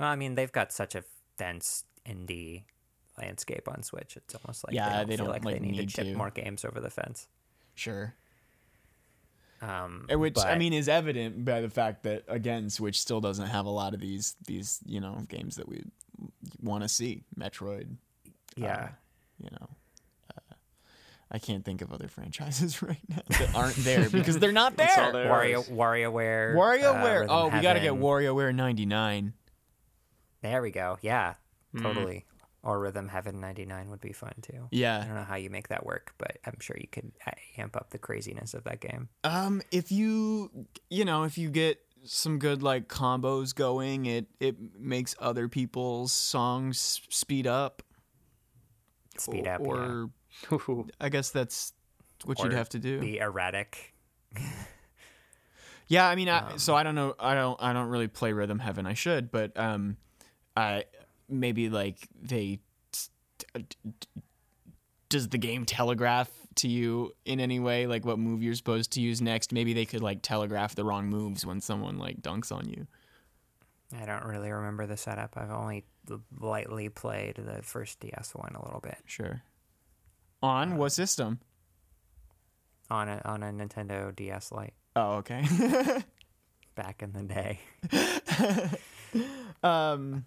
[0.00, 1.04] Well, I mean, they've got such a
[1.36, 2.62] dense indie
[3.18, 4.16] landscape on Switch.
[4.16, 5.96] It's almost like Yeah, they they don't, feel don't, like, like, they need, need to
[5.96, 6.14] chip to.
[6.14, 7.28] more games over the fence.
[7.74, 8.14] Sure.
[9.60, 13.48] Um, Uh, Which I mean is evident by the fact that again, Switch still doesn't
[13.48, 15.82] have a lot of these these you know games that we
[16.62, 17.24] want to see.
[17.38, 17.88] Metroid,
[18.56, 18.90] yeah,
[19.42, 19.68] you know.
[21.30, 24.86] I can't think of other franchises right now that aren't there because they're not there.
[24.86, 25.68] That's all there Wario, is.
[25.68, 27.28] WarioWare, WarioWare.
[27.28, 28.00] uh, oh, we got to get Heaven.
[28.00, 29.34] WarioWare 99.
[30.42, 30.98] There we go.
[31.02, 31.34] Yeah,
[31.72, 31.82] Hmm.
[31.82, 32.24] totally.
[32.62, 34.66] Or Rhythm Heaven ninety nine would be fun too.
[34.72, 34.98] Yeah.
[35.00, 37.76] I don't know how you make that work, but I'm sure you could uh, amp
[37.76, 39.08] up the craziness of that game.
[39.22, 40.50] Um if you
[40.90, 46.12] you know, if you get some good like combos going, it it makes other people's
[46.12, 47.82] songs speed up
[49.16, 50.10] Speed up, or Ooh.
[51.00, 51.72] I guess that's
[52.24, 53.00] what you'd have to do.
[53.00, 53.94] Be erratic.
[55.90, 57.14] Yeah, I mean, I, so I don't know.
[57.18, 57.56] I don't.
[57.62, 58.84] I don't really play Rhythm Heaven.
[58.84, 59.96] I should, but um,
[60.54, 60.84] I
[61.30, 62.60] maybe like they.
[62.92, 63.08] t-
[63.56, 63.76] t-
[65.08, 69.00] Does the game telegraph to you in any way, like what move you're supposed to
[69.00, 69.50] use next?
[69.50, 72.86] Maybe they could like telegraph the wrong moves when someone like dunks on you.
[73.98, 75.38] I don't really remember the setup.
[75.38, 75.86] I've only
[76.38, 79.40] lightly played the first DS one a little bit Sure.
[80.42, 81.40] On what system?
[82.90, 85.44] on a on a Nintendo DS Lite Oh, okay.
[86.74, 87.60] back in the day.
[89.62, 90.24] um,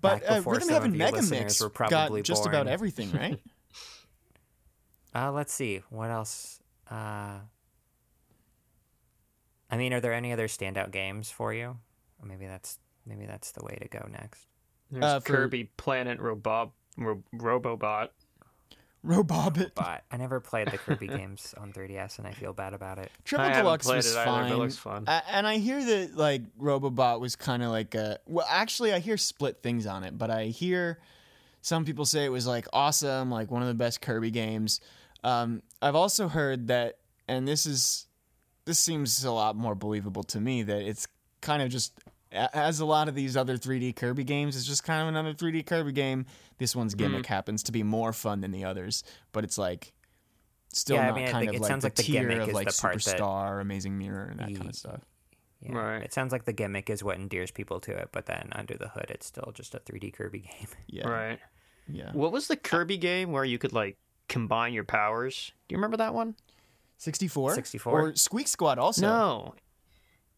[0.00, 2.46] but Back uh, before Rhythm some Heaven of you Mega Mix were got probably just
[2.46, 3.38] about everything, right?
[5.14, 6.60] Uh, let's see what else.
[6.90, 7.38] Uh,
[9.70, 11.76] I mean, are there any other standout games for you?
[12.20, 14.46] Or maybe that's maybe that's the way to go next.
[14.90, 18.08] There's Uh, for- Kirby Planet Robob Ro- Robobot.
[19.04, 19.72] Robobit.
[19.74, 23.10] But I never played the Kirby games on 3DS, and I feel bad about it.
[23.24, 24.58] Triple I Deluxe was it either, but it fine.
[24.58, 25.04] looks fun.
[25.08, 29.00] A- and I hear that like Robobot was kind of like a well, actually I
[29.00, 31.00] hear split things on it, but I hear
[31.60, 34.80] some people say it was like awesome, like one of the best Kirby games.
[35.24, 38.06] Um, I've also heard that, and this is
[38.64, 41.08] this seems a lot more believable to me that it's
[41.40, 44.84] kind of just a- as a lot of these other 3D Kirby games, it's just
[44.84, 46.26] kind of another 3D Kirby game.
[46.58, 47.12] This one's mm-hmm.
[47.12, 49.92] gimmick happens to be more fun than the others, but it's like
[50.72, 52.02] still Yeah, I not mean, I kind think of it like sounds the like the
[52.02, 54.74] tier gimmick of is like the part that- Superstar, Amazing Mirror, and that kind of
[54.74, 55.00] stuff.
[55.60, 55.76] Yeah.
[55.76, 56.02] Right.
[56.02, 58.88] It sounds like the gimmick is what endears people to it, but then under the
[58.88, 60.68] hood, it's still just a 3D Kirby game.
[60.88, 61.38] Yeah, Right.
[61.88, 62.10] yeah.
[62.12, 63.96] What was the Kirby game where you could like
[64.28, 65.52] combine your powers?
[65.68, 66.34] Do you remember that one?
[66.98, 67.54] 64?
[67.54, 68.00] 64?
[68.00, 69.02] Or Squeak Squad also.
[69.02, 69.54] No.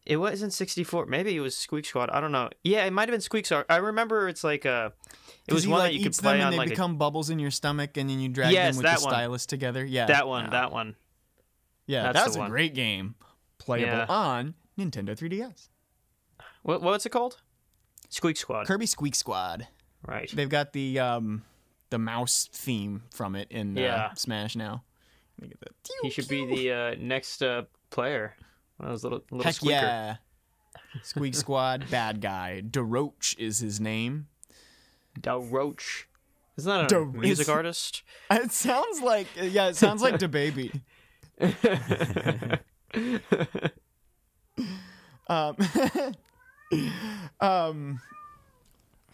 [0.05, 1.07] It wasn't 64.
[1.07, 2.09] Maybe it was Squeak Squad.
[2.11, 2.49] I don't know.
[2.63, 3.65] Yeah, it might have been Squeak Squad.
[3.69, 4.93] I remember it's like a.
[5.47, 6.97] It was one like, that you could play them on and they like a, become
[6.97, 9.13] bubbles in your stomach and then you drag Yes, them with that the one.
[9.13, 9.83] stylus together.
[9.83, 10.05] Yeah.
[10.07, 10.45] that one.
[10.45, 10.49] Yeah.
[10.51, 10.95] That one.
[11.87, 12.49] yeah, that's that was a one.
[12.51, 13.15] great game.
[13.57, 14.05] Playable Yeah.
[14.07, 15.69] on Nintendo 3DS.
[16.63, 17.37] What what's it called?
[18.09, 18.67] Squeak Squad.
[18.67, 19.67] Kirby Squeak Squad.
[20.07, 20.29] right.
[20.31, 21.43] They've got the um
[21.89, 24.83] the mouse theme from it in uh, Smash now.
[25.39, 25.71] Let me get that.
[26.01, 28.35] He should be the uh, next uh, player.
[28.77, 29.75] One of those little little Heck squeaker.
[29.75, 30.15] yeah.
[31.03, 32.61] Squeak Squad, bad guy.
[32.65, 34.27] Daroach is his name.
[35.19, 36.07] Del Roach.
[36.57, 38.03] Isn't that a Del- music artist?
[38.31, 40.81] It sounds like yeah, it sounds like DaBaby.
[45.27, 45.57] Um,
[47.41, 47.99] um,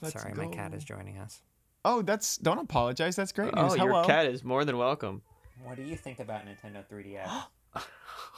[0.02, 1.42] let's Sorry, my cat is joining us.
[1.86, 3.16] Oh, that's don't apologize.
[3.16, 3.74] That's great news.
[3.74, 3.86] oh, Hello.
[3.86, 5.22] your cat is more than welcome.
[5.64, 7.28] What do you think about Nintendo 3DS?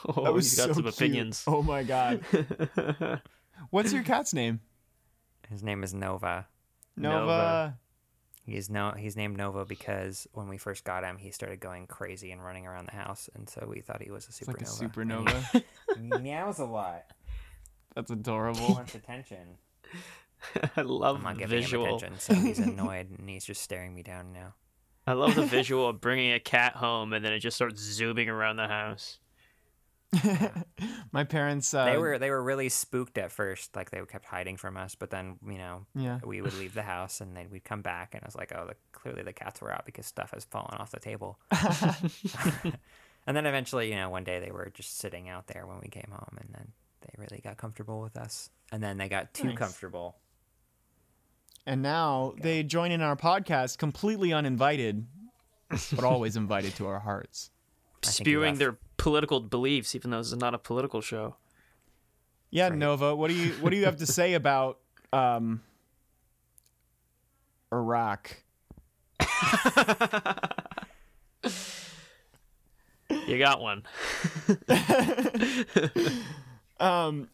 [0.06, 0.94] Oh, That was he's got so some cute.
[0.94, 1.44] opinions.
[1.46, 2.20] Oh my god.
[3.70, 4.60] What's your cat's name?
[5.48, 6.46] His name is Nova.
[6.96, 7.18] Nova.
[7.18, 7.78] Nova.
[8.44, 12.30] He's no he's named Nova because when we first got him, he started going crazy
[12.32, 14.64] and running around the house, and so we thought he was a It's like a
[14.64, 15.26] supernova.
[15.26, 15.62] supernova.
[15.96, 17.04] He meows a lot.
[17.94, 18.74] That's He adorable.
[18.74, 19.56] wants attention.
[20.76, 21.86] I love I'm not the giving visual.
[21.86, 24.52] him attention, so he's annoyed and he's just staring me down now.
[25.06, 28.28] I love the visual of bringing a cat home and then it just starts zooming
[28.28, 29.18] around the house.
[31.12, 31.72] My parents.
[31.74, 34.94] Uh, they were they were really spooked at first, like they kept hiding from us.
[34.94, 36.20] But then you know Yeah.
[36.24, 38.66] we would leave the house and then we'd come back, and I was like, oh,
[38.66, 41.38] the, clearly the cats were out because stuff has fallen off the table.
[43.26, 45.88] and then eventually, you know, one day they were just sitting out there when we
[45.88, 46.72] came home, and then
[47.02, 48.50] they really got comfortable with us.
[48.72, 49.58] And then they got too Nice.
[49.58, 50.16] comfortable.
[51.66, 55.06] And now they join in our podcast completely uninvited,
[55.70, 57.50] but always invited to our hearts.
[58.04, 61.36] I think he Spewing their political beliefs, even though this is not a political show.
[62.50, 62.78] Yeah, Right.
[62.78, 63.14] Nova.
[63.16, 64.78] What do you What do you have to say about
[65.12, 65.62] um,
[67.72, 68.42] Iraq?
[73.26, 73.84] You got one.
[76.80, 77.28] Um,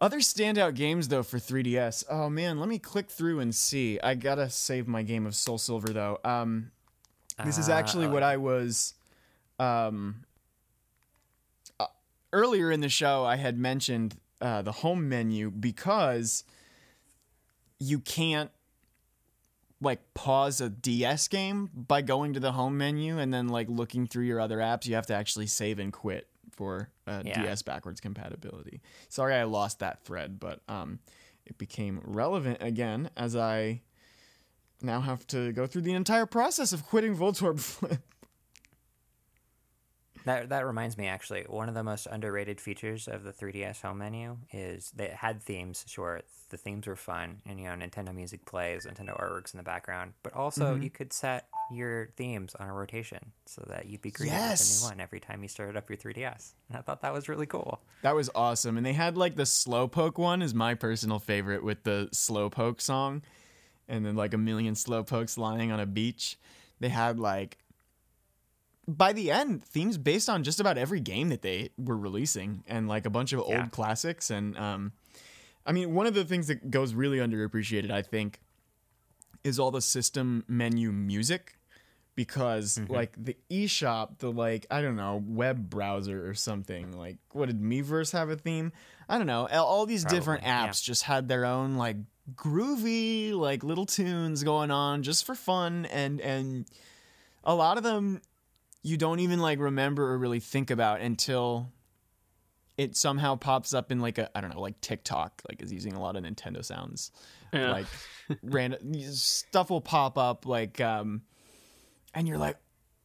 [0.00, 2.04] other standout games though for 3DS.
[2.08, 4.00] Oh man, let me click through and see.
[4.00, 6.18] I gotta save my game of Soul Silver though.
[6.24, 6.70] Um,
[7.44, 8.94] this is Uh, actually what I was.
[9.58, 10.24] Um,
[11.78, 11.86] uh,
[12.32, 16.44] earlier in the show, I had mentioned uh, the home menu because
[17.78, 18.50] you can't
[19.82, 24.06] like pause a DS game by going to the home menu and then like looking
[24.06, 24.86] through your other apps.
[24.86, 27.42] You have to actually save and quit for uh, Yeah.
[27.42, 28.80] DS backwards compatibility.
[29.08, 30.98] Sorry, I lost that thread, but um,
[31.46, 33.80] it became relevant again as I
[34.82, 37.98] now have to go through the entire process of quitting Voltorb Flip.
[40.26, 43.98] That that reminds me actually, one of the most underrated features of the 3DS home
[43.98, 45.82] menu is that they had themes.
[45.88, 49.64] Sure, the themes were fun, and you know Nintendo music plays, Nintendo artworks in the
[49.64, 50.82] background, but also Mm-hmm.
[50.82, 54.60] you could set your themes on a rotation so that you'd be greeted Yes.
[54.60, 56.52] with a new one every time you started up your 3DS.
[56.68, 57.80] And I thought that was really cool.
[58.02, 58.76] That was awesome.
[58.76, 63.22] And they had like the Slowpoke one is my personal favorite with the Slowpoke song
[63.90, 66.38] and then like a million Slowpokes lying on a beach.
[66.78, 67.58] They had like
[68.88, 72.88] by the end themes based on just about every game that they were releasing and
[72.88, 73.60] like a bunch of Yeah.
[73.60, 74.92] old classics and um
[75.66, 78.40] I mean one of the things that goes really underappreciated I think
[79.44, 81.56] is all the system menu music
[82.16, 87.46] because like the eShop, the like I don't know web browser or something like what
[87.46, 88.72] did Miiverse have a theme?
[89.08, 89.46] I don't know.
[89.46, 90.68] All- these different Probably, yeah.
[90.68, 91.96] apps just had their own like
[92.34, 96.66] groovy like little tunes going on just for fun and and
[97.44, 98.20] a lot of them
[98.82, 101.72] you don't even like remember or really think about until
[102.78, 105.92] it somehow pops up in like a I don't know like TikTok like is using
[105.94, 107.10] a lot of Nintendo sounds
[107.52, 107.72] Yeah.
[107.72, 107.86] like
[108.42, 111.22] random stuff will pop up like um
[112.14, 112.56] and you're like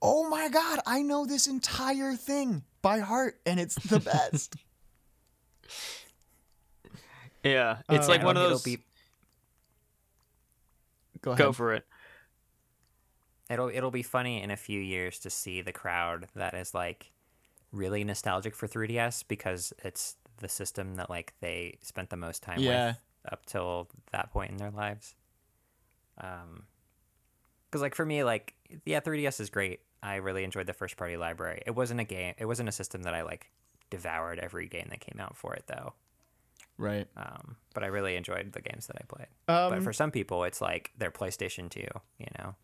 [0.02, 4.56] oh my god i know this entire thing by heart and it's the best
[7.44, 7.78] yeah.
[7.90, 8.64] It's Uh, like one of It'll those.
[11.34, 11.86] Be go ahead Go for it.
[13.50, 17.12] it'll it'll be funny in a few years to see the crowd that is like
[17.72, 22.60] really nostalgic for 3DS because it's the system that like they spent the most time
[22.60, 22.88] Yeah.
[22.88, 22.98] with
[23.34, 25.16] up till that point in their lives.
[26.20, 26.64] Um,
[27.70, 28.54] because like for me, like
[28.86, 29.82] yeah, 3DS is great.
[30.02, 31.62] I really enjoyed the first party library.
[31.66, 32.36] It wasn't a game.
[32.38, 33.52] It wasn't a system that I like
[33.90, 35.94] devoured every game that came out for it though.
[36.78, 39.28] Right Um, but I really enjoyed the games that I played.
[39.48, 41.80] um but for some people, it's like their PlayStation 2.
[42.20, 42.56] You know.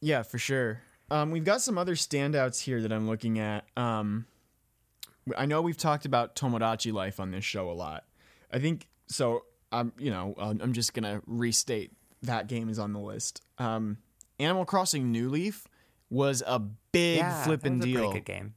[0.00, 4.26] yeah for sure um we've got some other standouts here that i'm looking at um
[5.36, 8.04] i know we've talked about tomodachi life on this show a lot
[8.52, 11.92] i think so i'm you know i'm just gonna restate
[12.22, 13.96] that game is on the list um
[14.38, 15.66] animal crossing new leaf
[16.10, 16.58] was a
[16.92, 18.54] big yeah, flipping that was a deal good game.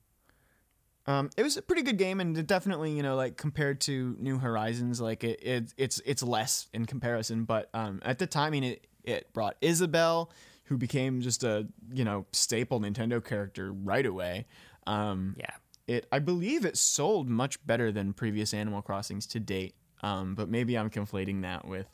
[1.08, 4.38] Um, it was a pretty good game, and definitely, you know, like compared to New
[4.38, 7.44] Horizons, like it, it it's it's less in comparison.
[7.46, 10.32] But um, at the time, I mean, it It brought Isabelle,
[10.66, 14.46] who became just a you know staple Nintendo character right away.
[14.86, 15.50] Um, Yeah.
[15.88, 19.74] it I believe it sold much better than previous Animal Crossings to date.
[20.04, 21.88] Um, but maybe I'm conflating that with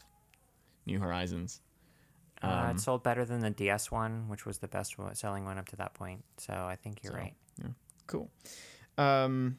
[0.85, 1.61] New Horizons.
[2.41, 5.67] Uh, it sold better than the DS one, which was the best selling one up
[5.69, 6.23] to that point.
[6.37, 7.33] So I think you're right.
[8.05, 8.29] Cool.
[8.97, 9.57] Um,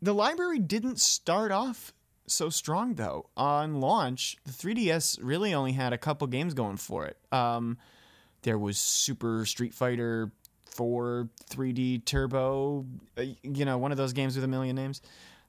[0.00, 1.92] the library didn't start off
[2.26, 3.30] so strong though.
[3.36, 7.16] On launch, the 3DS really only had a couple games going for it.
[7.32, 7.78] Um,
[8.42, 10.30] there was Super Street Fighter
[10.66, 15.00] 4 3D Turbo, uh, you know, one of those games with a million names.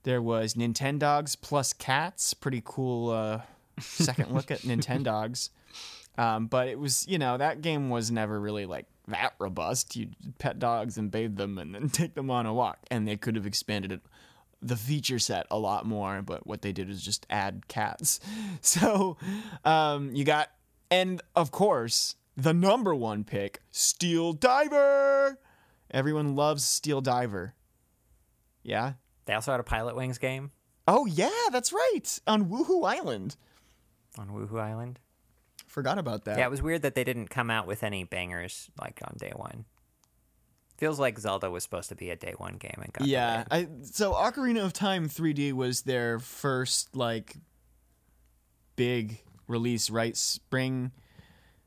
[0.04, 3.42] There was Nintendogs plus Cats, pretty cool uh,
[3.80, 5.50] second look at Nintendogs.
[6.18, 9.96] Um, but it was, you know, that game was never really like that robust.
[9.96, 12.80] You pet dogs and bathe them and then take them on a walk.
[12.90, 14.02] And they could have expanded it,
[14.62, 18.20] the feature set a lot more, but what they did was just add cats.
[18.62, 19.18] So
[19.64, 20.50] um, you got,
[20.92, 25.38] and of course, the number one pick, Steel Diver.
[25.92, 27.56] Everyone loves Steel Diver.
[28.64, 28.94] Yeah.
[29.26, 30.52] They also had a Pilotwings game
[30.92, 32.20] Oh, yeah, that's right.
[32.26, 33.36] On Wuhu Island.
[34.18, 35.00] on Wuhu Island.
[35.70, 36.38] Forgot about that.
[36.40, 39.32] Yeah, it was weird that they didn't come out with any bangers like on day
[39.36, 39.66] one.
[40.78, 43.46] Feels like Zelda was supposed to be a day one game and got Yeah.
[43.52, 47.36] I so Ocarina of Time 3D was their first like
[48.76, 50.16] big release, right?
[50.18, 50.92] Spring,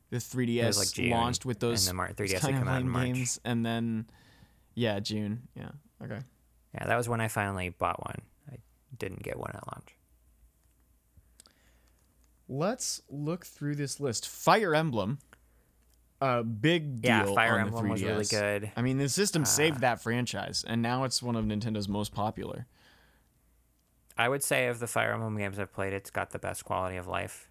[0.09, 2.81] the 3DS like June, launched with those and the Mar- 3DS kind of come out
[2.81, 3.05] in lame March.
[3.05, 4.07] games, and then
[4.75, 5.47] yeah, June.
[5.55, 5.69] Yeah,
[6.03, 6.19] okay.
[6.75, 8.19] Yeah, that was when I finally bought one.
[8.51, 8.55] I
[8.97, 9.95] didn't get one at launch.
[12.49, 14.27] Let's look through this list.
[14.27, 15.19] Fire Emblem,
[16.21, 17.09] a big deal.
[17.11, 18.71] Yeah, Fire on the Emblem was really good.
[18.75, 22.67] I mean, the system saved that franchise, and now it's one of Nintendo's most popular.
[24.17, 26.97] I would say of the Fire Emblem games I've played, it's got the best quality
[26.97, 27.49] of life.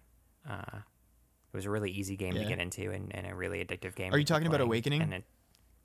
[0.49, 2.43] Uh, it was a really easy game Yeah.
[2.43, 4.13] to get into and, and a really addictive game.
[4.13, 4.61] Are you talking about.
[4.61, 5.01] Awakening?
[5.01, 5.23] And it,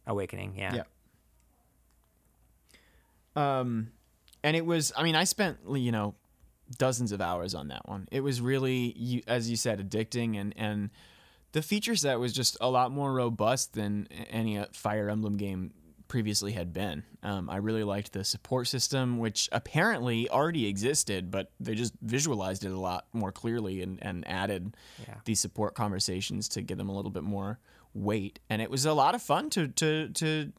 [0.07, 0.75] Awakening, yeah.
[3.37, 3.61] Yeah.
[3.61, 3.93] Um,
[4.43, 4.93] and it was.
[4.97, 6.15] I mean, I spent you know
[6.77, 8.09] dozens of hours on that one.
[8.11, 10.91] It was really, as you said, addicting, and and
[11.53, 15.73] the feature set was just a lot more robust than any Fire Emblem game
[16.09, 17.03] previously had been.
[17.23, 22.65] Um, I really liked the support system, which apparently already existed, but they just visualized
[22.65, 24.75] it a lot more clearly and, and added
[25.07, 25.17] Yeah.
[25.27, 27.59] these support conversations to give them a little bit more
[27.93, 28.39] weight.
[28.49, 30.53] And it was a lot of fun to to to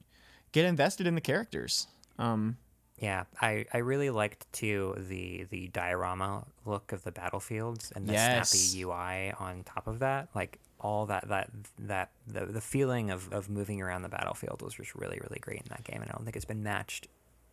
[0.52, 1.88] get invested in the characters.
[2.20, 2.58] Um,
[3.02, 8.14] Yeah, I, I really liked too the the diorama look of the battlefields and the
[8.14, 8.50] Yes.
[8.52, 10.30] snappy UI on top of that.
[10.36, 14.74] Like all that that that the the feeling of, of moving around the battlefield was
[14.74, 17.08] just really really great in that game, and I don't think it's been matched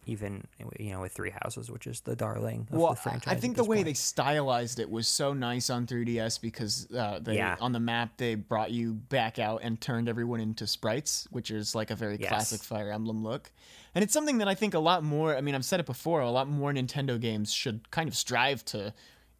[0.08, 0.46] even
[0.78, 3.32] you know with Three Houses, which is the darling of well, the franchise.
[3.32, 3.86] I think the way point.
[3.86, 7.56] they stylized it was so nice on 3DS because uh, they Yeah.
[7.60, 11.74] on the map they brought you back out and turned everyone into sprites, which is
[11.74, 12.28] like a very Yes.
[12.28, 13.50] classic Fire Emblem look.
[13.96, 15.34] And it's something that I think a lot more.
[15.34, 16.20] I mean, I've said it before.
[16.20, 18.92] A lot more Nintendo games should kind of strive to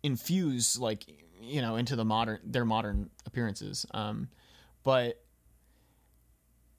[0.03, 1.05] infuse, like
[1.43, 3.85] you know, into the modern their modern appearances.
[3.93, 4.31] Um,
[4.83, 5.23] but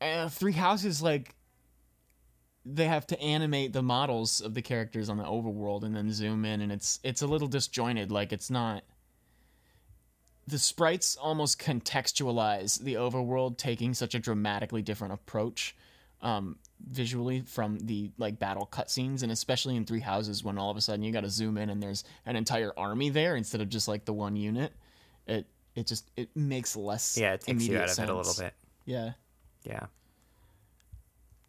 [0.02, 1.36] uh, Three Houses, like
[2.66, 6.46] they have to animate the models of the characters on the overworld and then zoom
[6.46, 8.84] in and it's it's a little disjointed like it's not
[10.46, 15.74] the sprites almost contextualize the overworld taking such a dramatically different approach
[16.22, 16.58] um,
[16.90, 20.82] visually from the like battle cutscenes and especially in three houses when all of a
[20.82, 23.88] sudden you got to zoom in and there's an entire army there instead of just
[23.88, 24.74] like the one unit
[25.28, 28.16] it it just it makes less yeah, it takes you immediate out of it a
[28.16, 28.54] little bit.
[28.86, 29.12] yeah
[29.64, 29.86] Yeah,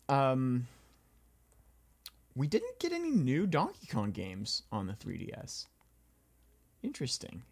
[0.08, 0.66] um,
[2.34, 5.66] we didn't get any new Donkey Kong games on the 3DS.
[6.82, 7.42] Interesting.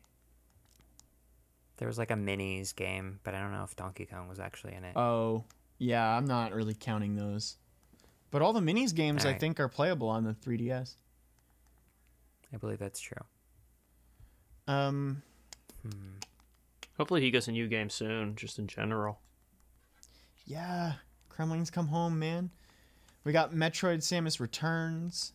[1.79, 4.75] there was like a minis game, but I don't know if Donkey Kong was actually
[4.75, 4.97] in it.
[4.97, 5.45] Oh,
[5.79, 7.57] yeah, I'm not really counting those.
[8.31, 10.95] But all the minis games I think are playable on the 3DS.
[12.53, 13.23] I believe that's true.
[14.69, 15.23] Um,
[16.97, 19.21] Hopefully he gets a new game soon, just in general.
[20.47, 20.95] yeah,
[21.31, 22.51] Kremlings come home, man.
[23.25, 25.33] We got Metroid Samus Returns.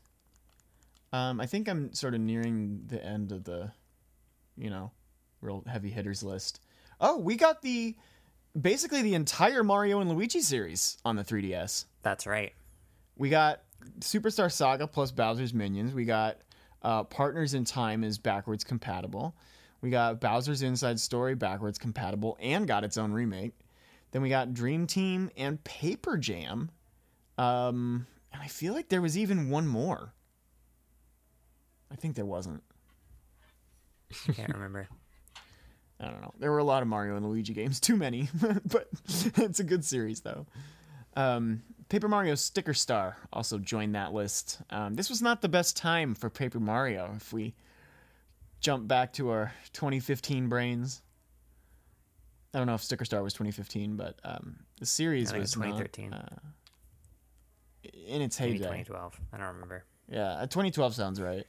[1.14, 3.72] Um, I think I'm sort of nearing the end of the,
[4.58, 4.92] you know,
[5.42, 6.62] real heavy hitters list.
[7.00, 7.96] Oh, we got the
[8.60, 11.86] basically the entire Mario and Luigi series on the 3DS.
[12.04, 12.54] That's right.
[13.18, 13.62] We got
[14.00, 15.94] Superstar Saga plus Bowser's Minions.
[15.94, 16.38] We got
[16.82, 19.36] uh, Partners in Time is backwards compatible.
[19.82, 23.54] We got Bowser's Inside Story backwards compatible and got its own remake.
[24.12, 26.70] Then we got Dream Team and Paper Jam.
[27.38, 30.14] Um, and I feel like there was even one more.
[31.92, 32.64] I think there wasn't.
[34.28, 34.88] I can't remember.
[36.02, 36.34] I don't know.
[36.40, 38.30] There were a lot of Mario and Luigi games, too many,
[38.66, 38.88] but
[39.38, 40.48] it's a good series though.
[41.16, 44.62] Um, Paper Mario Sticker Star also joined that list.
[44.70, 47.54] Um, this was not the best time for Paper Mario if we
[48.62, 51.02] jump back to our 2015 brains.
[52.54, 55.54] I don't know if Sticker Star was 2015, but um, the series I think was
[55.54, 56.10] 2013.
[56.10, 58.58] Not, uh, in its heyday.
[58.58, 59.20] 2012.
[59.34, 59.84] I don't remember.
[60.10, 61.46] Yeah, uh, 2012 sounds right.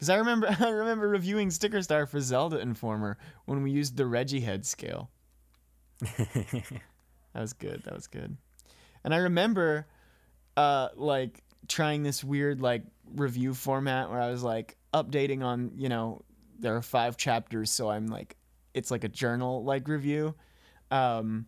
[0.00, 4.06] Because I remember, I remember reviewing Sticker Star for Zelda Informer when we used the
[4.06, 5.10] Reggie head scale.
[7.32, 7.84] That was good.
[7.84, 8.36] That was good.
[9.04, 9.86] And I remember,
[10.56, 12.82] uh, like trying this weird like
[13.14, 16.22] review format where I was like updating on, you know,
[16.58, 18.36] there are five chapters, so I'm like,
[18.74, 20.34] it's like a journal like review.
[20.90, 21.46] Um,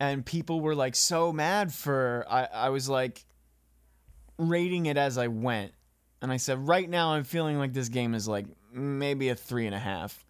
[0.00, 3.24] and people were like so mad for I, I was like
[4.36, 5.74] rating it as I went.
[6.24, 9.66] And I said, right now I'm feeling like this game is like maybe a three
[9.66, 10.24] and a half.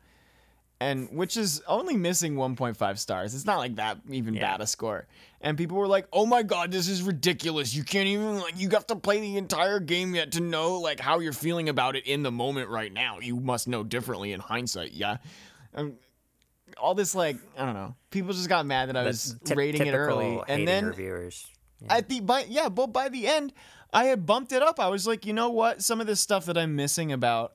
[0.81, 3.33] And which is only missing 1.5 stars.
[3.33, 4.41] It's not like that even Yeah.
[4.41, 5.07] bad a score.
[5.41, 7.75] And people were like, "Oh my god, this is ridiculous.
[7.75, 10.99] You can't even like you have to play the entire game yet to know like
[10.99, 13.21] how you're feeling about it in the moment right now.
[13.21, 15.19] You must know differently in hindsight." Yeah.
[15.75, 15.95] Um,
[16.77, 17.95] all this like, I don't know.
[18.11, 20.41] People just got mad that I was Typ- rating it early.
[20.49, 21.47] And then reviewers.
[21.81, 21.95] Yeah.
[21.99, 23.53] at the by yeah, but by the end,
[23.95, 24.81] I had bumped it up.
[24.81, 25.81] I was like, you know what?
[25.81, 27.55] Some of this stuff that I'm missing about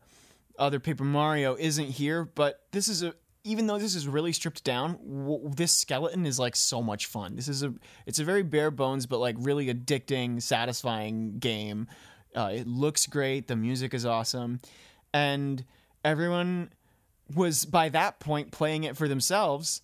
[0.58, 3.14] other Paper Mario isn't here, but this is a
[3.46, 7.36] even though this is really stripped down, w- this skeleton is like so much fun.
[7.36, 7.74] This is a
[8.06, 11.88] it's a very bare bones but like really addicting, satisfying game.
[12.36, 13.48] Uh, it looks great.
[13.48, 14.60] The music is awesome,
[15.14, 15.64] and
[16.06, 16.72] everyone
[17.36, 19.82] was by that point playing it for themselves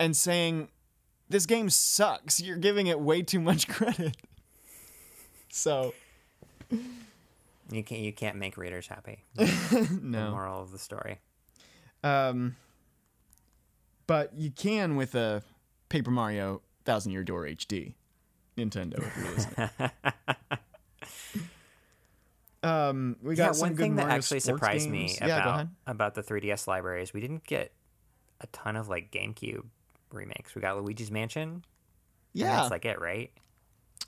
[0.00, 0.68] and saying
[1.28, 2.40] this game sucks.
[2.40, 4.16] You're giving it way too much credit.
[5.50, 5.94] So
[7.70, 9.24] You can't you can't make readers happy.
[9.36, 11.20] The no, moral of the story.
[12.02, 12.56] um,
[14.06, 15.42] but you can with a
[15.88, 17.94] Paper Mario Thousand Year Door HD,
[18.56, 18.98] Nintendo.
[18.98, 19.90] If you're listening.
[22.62, 25.14] um, we got yeah, one thing that actually surprised me.
[25.20, 27.72] Yeah, about about the 3DS library is we didn't get
[28.40, 29.64] a ton of like GameCube
[30.10, 30.54] remakes.
[30.54, 31.64] We got Luigi's Mansion.
[32.32, 33.30] Yeah, that's like it, right?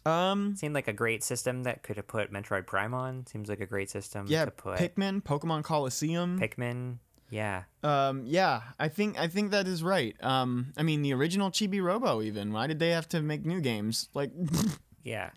[0.06, 3.26] Um, Seemed like a great system that could have put Metroid Prime on.
[3.26, 6.38] Seems like a great system yeah, to put Pikmin, Pokemon Colosseum.
[6.40, 6.96] Pikmin.
[7.28, 10.16] Yeah, Um, yeah, I think I think that is right.
[10.20, 12.22] Um, I mean the original Chibi Robo.
[12.22, 14.08] Even why did they have to make new games?
[14.14, 14.32] Like
[15.04, 15.30] yeah.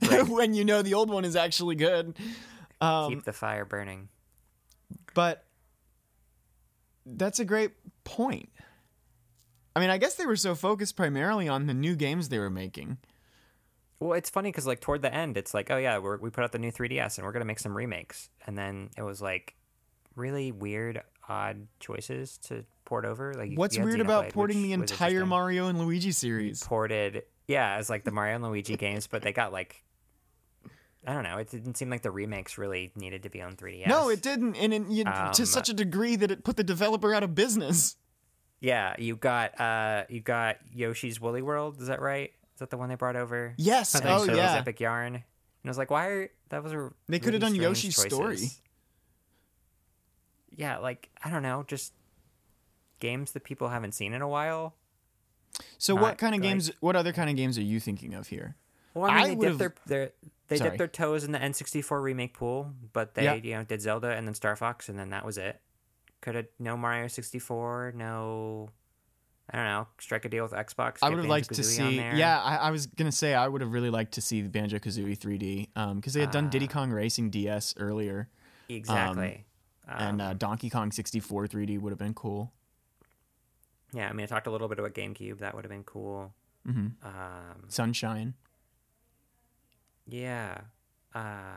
[0.28, 2.18] when you know the old one is actually good.
[2.82, 4.10] Um, Keep the fire burning.
[5.14, 5.46] but
[7.06, 7.72] that's a great
[8.04, 8.50] point.
[9.74, 12.50] I mean, I guess they were so focused primarily on the new games they were
[12.50, 12.98] making.
[14.00, 16.44] Well, it's funny because like toward the end, it's like, oh yeah, we're, we put
[16.44, 19.56] out the new 3DS and we're gonna make some remakes, and then it was like
[20.14, 23.34] really weird, odd choices to port over.
[23.34, 25.26] Like, What's weird about porting the entire.
[25.26, 26.62] Mario and Luigi series?
[26.62, 29.82] ported, yeah, as like the Mario and Luigi games, but they got like,
[31.06, 33.88] I don't know, it didn't seem like the remakes really needed to be on 3DS.
[33.88, 36.64] No, it didn't, and it, you, Um, to such a degree that it put the
[36.64, 37.96] developer out of business.
[38.60, 41.80] Yeah, you got uh, you got Yoshi's Woolly World.
[41.80, 42.32] Is that right?
[42.58, 43.54] Is that the one they brought over?
[43.56, 43.94] Yes.
[43.94, 44.24] I think Oh so.
[44.24, 44.56] It was yeah.
[44.56, 45.14] Epic Yarn.
[45.14, 45.22] And
[45.64, 48.48] I was like, why are that was a They coulda really done Yoshi's story.
[50.56, 51.92] Yeah, like I don't know, just
[52.98, 54.74] games that people haven't seen in a while.
[55.78, 56.72] So not, what kind of like- games?
[56.80, 58.56] What other kind of games are you thinking of here?
[58.92, 60.10] Well, I mean, I they dipped their, their
[60.48, 60.70] they Sorry.
[60.70, 63.34] dipped their toes in the N64 remake pool, but they Yeah.
[63.34, 65.60] you know did Zelda and then Star Fox, and then that was it.
[66.22, 68.70] Could have no Mario 64, no.
[69.50, 69.86] I don't know.
[69.98, 70.98] Strike a deal with Xbox.
[71.00, 71.96] I would have liked to see.
[71.96, 75.16] Yeah, I, I was gonna say I would have really liked to see Banjo Kazooie
[75.18, 76.72] 3D because they had done Diddy Ah.
[76.72, 78.28] Kong Racing DS earlier,
[78.68, 79.46] exactly.
[79.88, 82.52] and Um, uh, Donkey Kong 64 3D would have been cool.
[83.94, 85.38] yeah, I mean, I talked a little bit about GameCube.
[85.38, 86.34] That would have been cool.
[86.66, 88.34] hmm Um, Sunshine.
[90.06, 90.58] Yeah.
[91.14, 91.56] Uh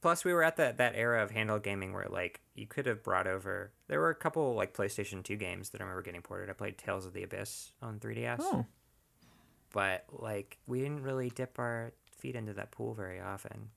[0.00, 3.02] plus we were at that that era of handheld gaming where like you could have
[3.02, 6.48] brought over there were a couple like PlayStation 2 games that I remember getting ported.
[6.50, 8.38] I played Tales of the Abyss on 3DS.
[8.40, 8.66] Oh,
[9.72, 13.70] But like we didn't really dip our feet into that pool very often.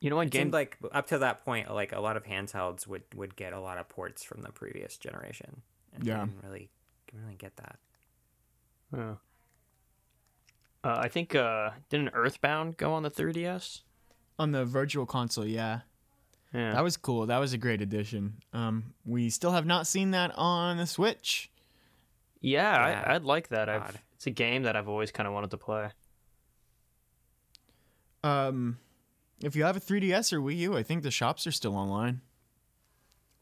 [0.00, 0.40] You know what It game?
[0.46, 3.60] seemed like up to that point like a lot of handhelds would would get a
[3.60, 5.62] lot of ports from the previous generation.
[5.94, 6.24] And we Yeah.
[6.26, 6.70] didn't really
[7.06, 7.78] didn't really get that.
[8.92, 9.14] Yeah.
[10.84, 13.82] Uh, I think uh, didn't Earthbound go on the 3DS?
[14.38, 15.80] on the Virtual Console, yeah,
[16.54, 16.72] Yeah.
[16.72, 17.26] that was cool.
[17.26, 18.34] That was a great addition.
[18.52, 21.50] Um, we still have not seen that on the Switch.
[22.40, 23.04] yeah, Yeah.
[23.06, 23.68] I, I'd like that.
[23.68, 25.88] I've, it's a game that I've always kind of wanted to play.
[28.24, 28.78] Um,
[29.42, 32.20] if you have a 3DS or Wii U, I think the shops are still online.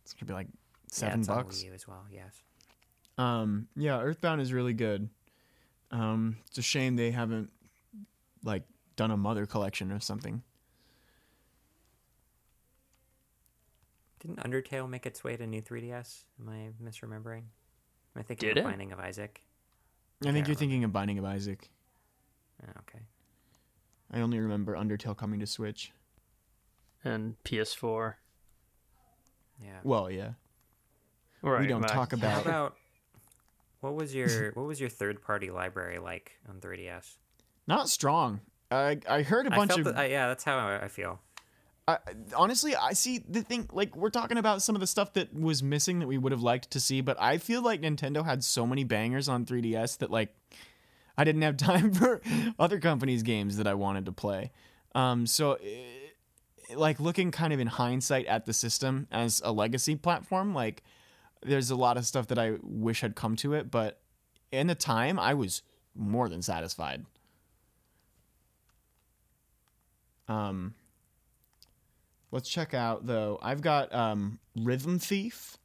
[0.04, 1.58] It's gonna be like Yeah, seven it's on bucks.
[1.62, 2.04] Wii U as well.
[2.10, 2.42] Yes.
[3.18, 5.08] Um, yeah, Earthbound is really good.
[5.90, 7.50] Um, it's a shame they haven't
[8.44, 8.62] like
[8.96, 10.42] done a mother collection or something.
[14.20, 16.24] Didn't Undertale make its way to new 3DS?
[16.40, 17.44] Am I misremembering?
[18.14, 18.68] Am I thinking Did of it?
[18.68, 19.42] Binding of Isaac?
[20.22, 21.70] I think Can't you're thinking of Binding of Isaac.
[22.62, 23.00] Oh, okay.
[24.12, 25.92] I only remember Undertale coming to Switch.
[27.02, 28.14] And PS4.
[29.62, 29.78] Yeah.
[29.82, 30.32] Well, yeah.
[31.42, 31.92] Right, we don't Mac.
[31.92, 32.42] talk How about.
[32.46, 32.76] about
[33.80, 37.16] what was your what was your third party library like on 3DS?
[37.66, 38.40] Not strong.
[38.70, 39.84] I I heard a bunch felt of.
[39.86, 41.18] that, uh, yeah, that's how I, I feel.
[41.90, 41.98] I,
[42.36, 43.68] honestly, I see the thing.
[43.72, 46.42] Like we're talking about some of the stuff that was missing that we would have
[46.42, 50.10] liked to see, but I feel like Nintendo had so many bangers on 3DS that
[50.10, 50.34] like
[51.16, 52.20] I didn't have time for
[52.58, 54.52] other companies' games that I wanted to play.
[54.94, 59.96] Um, so, eh, like looking kind of in hindsight at the system as a legacy
[59.96, 60.82] platform, like
[61.42, 64.00] there's a lot of stuff that I wish had come to it, but
[64.52, 65.62] in the time, I was
[65.94, 67.04] more than satisfied.
[70.28, 70.74] Um,
[72.30, 73.38] let's check out though.
[73.42, 75.56] I've got um, Rhythm Thief,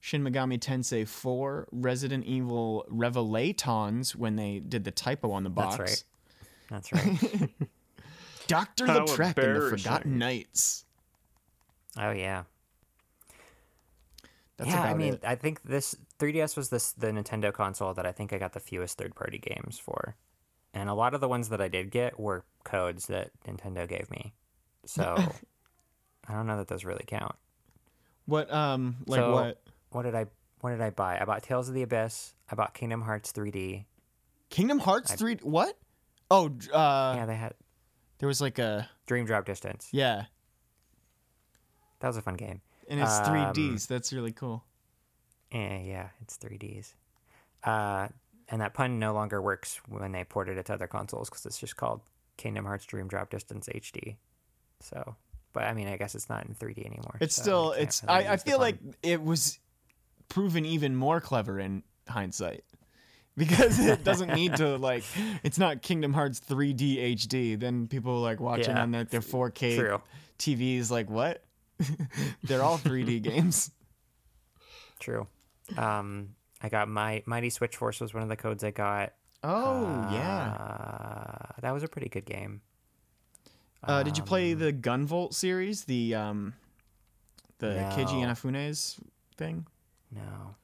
[0.00, 6.04] Shin Megami Tensei 4, Resident Evil Revelatons when they did the typo on the box.
[6.70, 7.02] That's right.
[7.20, 7.50] That's right.
[8.46, 9.70] Doctor How Lautrec and the.
[9.70, 10.84] Forgotten Knights.
[11.98, 12.44] oh yeah.
[14.56, 15.24] That's yeah, about I mean, it.
[15.24, 18.60] I think this 3DS was this the Nintendo console that I think I got the
[18.60, 20.16] fewest third party games for.
[20.72, 24.10] And a lot of the ones that I did get were codes that Nintendo gave
[24.10, 24.32] me.
[24.84, 25.16] So
[26.28, 27.34] I don't know that those really count.
[28.26, 29.62] What um like So- what?
[29.90, 30.26] What did I
[30.60, 31.18] what did I buy?
[31.20, 33.84] I bought Tales of the Abyss, I bought Kingdom Hearts 3D.
[34.50, 35.78] Kingdom Hearts I- 3 what?
[36.30, 37.54] Oh, uh yeah, they had
[38.18, 39.88] there was like a Dream Drop Distance.
[39.92, 40.24] yeah,
[42.00, 42.60] That was a fun game.
[42.88, 43.86] and it's Um, 3Ds.
[43.86, 44.64] That's really cool.
[45.52, 46.94] Eh, yeah, it's 3Ds.
[47.64, 48.08] Uh,
[48.48, 51.58] and that pun no longer works when they ported it to other consoles because it's
[51.58, 52.00] just called
[52.36, 54.16] Kingdom Hearts Dream Drop Distance HD.
[54.80, 55.16] So,
[55.56, 57.16] but I mean, I guess it's not in 3D anymore.
[57.18, 59.58] It's so still can't it's really I, I feel like it was
[60.28, 62.62] proven even more clever in hindsight.
[63.38, 65.04] Because it doesn't need to like
[65.42, 67.58] it's not Kingdom Hearts 3D HD.
[67.60, 70.00] Then people like watching Yeah, on like their 4K true,
[70.38, 71.42] TVs like what?
[72.44, 73.70] They're all 3D games.
[75.00, 75.26] true.
[75.76, 76.30] Um,
[76.62, 79.12] I got my Mighty Switch Force was one of the codes I got.
[79.42, 80.52] Oh yeah.
[80.58, 82.62] Uh, that was a pretty good game.
[83.82, 85.84] Uh, did you play Um, the Gunvolt series?
[85.84, 86.54] The um
[87.58, 88.28] the Keiji No.
[88.28, 89.00] Inafune's
[89.36, 89.66] thing?
[90.10, 90.54] No.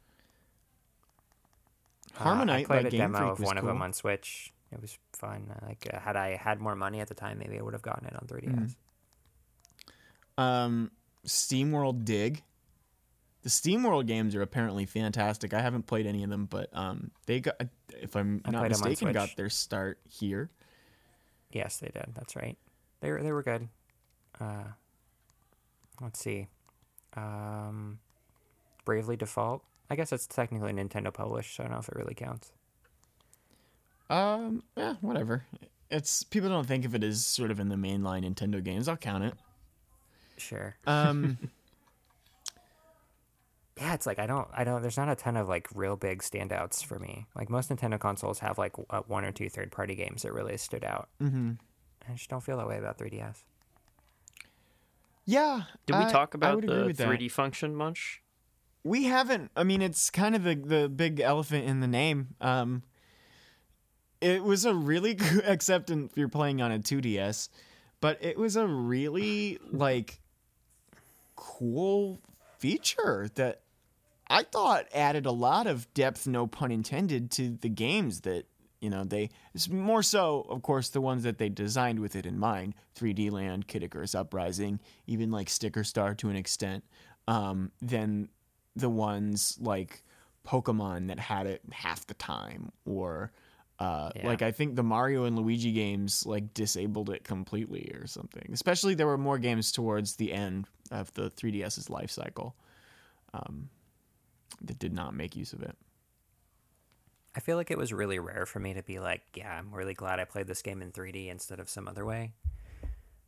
[2.18, 4.52] Uh, I played a Game demo of one of them on Switch.
[4.70, 5.50] It was fun.
[5.50, 7.82] Uh, Like, uh, had I had more money at the time, maybe I would have
[7.82, 8.76] gotten it on 3DS.
[10.38, 10.42] Mhm.
[10.42, 10.90] Um
[11.26, 12.42] SteamWorld Dig.
[13.42, 15.52] The SteamWorld games are apparently fantastic.
[15.52, 17.56] I haven't played any of them, but um they got
[18.00, 20.50] if I'm I not played 'em on mistaken got their start here.
[21.50, 22.14] Yes, they did.
[22.14, 22.56] That's right.
[23.02, 23.68] They were they were good.
[24.40, 24.64] Uh,
[26.00, 26.46] let's see.
[27.14, 27.98] Um,
[28.86, 29.62] Bravely Default.
[29.90, 32.52] I guess it's technically Nintendo published, so I don't know if it really counts.
[34.08, 35.44] Um yeah, whatever.
[35.90, 38.88] It's people don't think of it as sort of in the mainline Nintendo games.
[38.88, 39.34] I'll count it.
[40.38, 40.76] Sure.
[40.86, 41.36] Um
[43.78, 44.82] Yeah, it's like I don't, I don't.
[44.82, 47.26] There's not a ton of like real big standouts for me.
[47.34, 50.84] Like most Nintendo consoles have like uh, one or two third-party games that really stood
[50.84, 51.08] out.
[51.20, 51.58] mhm.
[52.08, 53.42] I just don't feel that way about 3DS.
[55.24, 55.62] Yeah.
[55.86, 57.08] Did we I- talk I about would agree the with that.
[57.08, 58.22] 3D function much?
[58.84, 59.50] We haven't.
[59.54, 62.34] I mean, it's kind of the the big elephant in the name.
[62.40, 62.82] Um,
[64.20, 67.48] it was a really good, except if you're playing on a 2DS,
[68.00, 70.20] but it was a really like
[71.36, 72.20] cool
[72.58, 73.60] feature that
[74.28, 78.46] I thought added a lot of depth, no pun intended, to the games that
[78.82, 79.30] you know they.
[79.54, 83.30] It's more so, of course, the ones that they designed with it in mind: 3D
[83.30, 86.84] Land, Kid Icarus Uprising, even like Sticker Star to an extent.
[87.28, 88.28] Um, than
[88.74, 90.02] the ones like
[90.44, 93.30] Pokemon that had it half the time, or
[93.78, 94.26] uh, Yeah.
[94.26, 98.48] like I think the Mario and Luigi games like disabled it completely or something.
[98.52, 102.56] Especially there were more games towards the end of the 3DS's life cycle
[103.34, 103.68] um,
[104.62, 105.76] that did not make use of it.
[107.34, 109.94] I feel like it was really rare for me to be like, yeah, I'm really
[109.94, 112.34] glad I played this game in 3D instead of some other way.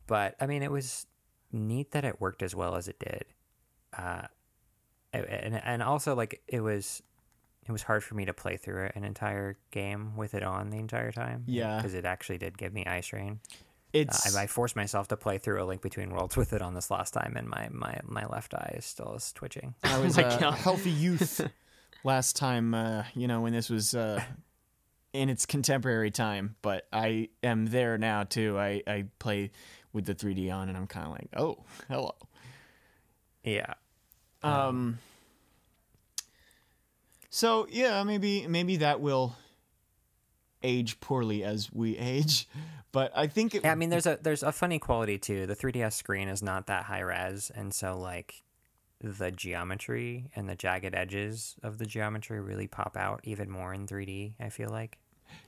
[0.07, 1.07] But I mean, it was
[1.51, 3.25] neat that it worked as well as it did.
[3.97, 4.27] Uh,
[5.13, 7.01] and and also like it was
[7.65, 10.77] it was hard for me to play through an entire game with it on the
[10.77, 11.43] entire time.
[11.47, 11.77] Yeah.
[11.77, 13.39] because it actually did give me eye strain.
[13.93, 16.73] It's I, I forced myself to play through a Link Between Worlds with it on
[16.73, 19.73] this last time, and my my, my left eye is still is twitching.
[19.83, 20.53] I was a God.
[20.55, 21.49] healthy youth
[22.05, 24.21] last time, uh, you know, when this was uh,
[25.13, 26.55] in its contemporary time.
[26.61, 28.57] But I am there now too.
[28.57, 29.51] I, I play
[29.91, 32.15] with the 3D on, and I'm kind of like, oh, hello.
[33.43, 33.73] Yeah,
[34.41, 34.99] Um.
[37.29, 39.35] So yeah, maybe maybe that will
[40.63, 42.47] age poorly as we age,
[42.91, 43.63] but I think it.
[43.63, 43.71] yeah.
[43.71, 45.45] I mean, there's a there's a funny quality too.
[45.45, 48.41] The 3DS screen is not that high res, and so like
[49.11, 53.85] the geometry and the jagged edges of the geometry really pop out even more in
[53.87, 54.33] 3D.
[54.39, 54.97] I feel like.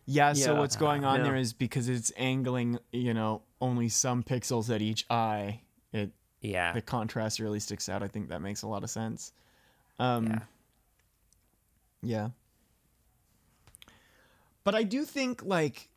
[0.05, 1.23] Yeah, so what's going on Yeah.
[1.23, 5.61] there is because it's angling, you know, only some pixels at each eye.
[5.93, 8.03] It Yeah, the contrast really sticks out.
[8.03, 9.33] I think that makes a lot of sense.
[9.99, 10.39] Um, yeah.
[12.01, 12.29] yeah.
[14.63, 15.89] But I do think like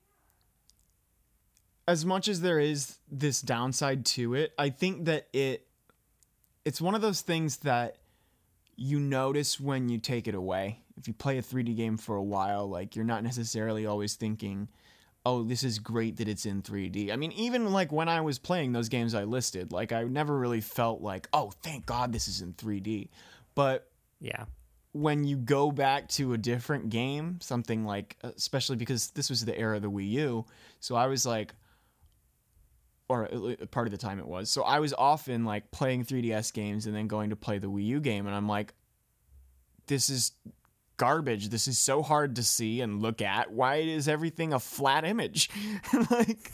[1.88, 5.66] as much as there is this downside to it, I think that it
[6.70, 7.96] it's one of those things that
[8.76, 10.78] you notice when you take it away.
[10.96, 14.68] If you play a 3D game for a while, like you're not necessarily always thinking,
[15.26, 18.38] "Oh, this is great that it's in 3D." I mean, even like when I was
[18.38, 22.28] playing those games I listed, like I never really felt like, "Oh, thank God this
[22.28, 23.10] is in 3D."
[23.56, 23.90] But
[24.20, 24.44] Yeah.
[24.92, 29.44] when you go back to a different game, something like, uh, especially because this was
[29.44, 30.46] the era of the Wii U,
[30.78, 31.52] so I was like,
[33.10, 36.86] or part of the time it was, so I was often like playing 3DS games
[36.86, 38.72] and then going to play the Wii U game, and I'm like,
[39.86, 40.32] this is
[40.96, 41.48] garbage.
[41.48, 43.50] This is so hard to see and look at.
[43.50, 45.50] Why is everything a flat image?
[46.10, 46.52] like,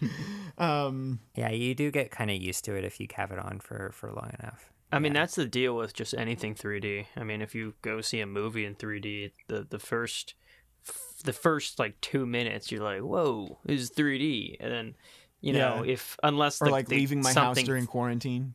[0.58, 3.60] um, Yeah, you do get kind of used to it if you have it on
[3.60, 4.70] for for long enough.
[4.94, 7.06] I mean, that's the deal with just anything 3D.
[7.16, 10.34] I mean, if you go see a movie in 3D, the the first
[11.24, 14.94] the first like two minutes, you're like, "Whoa, this is 3D," and then
[15.42, 15.92] you know, Yeah.
[15.92, 18.54] if unless or the, like they- leaving my house during quarantine.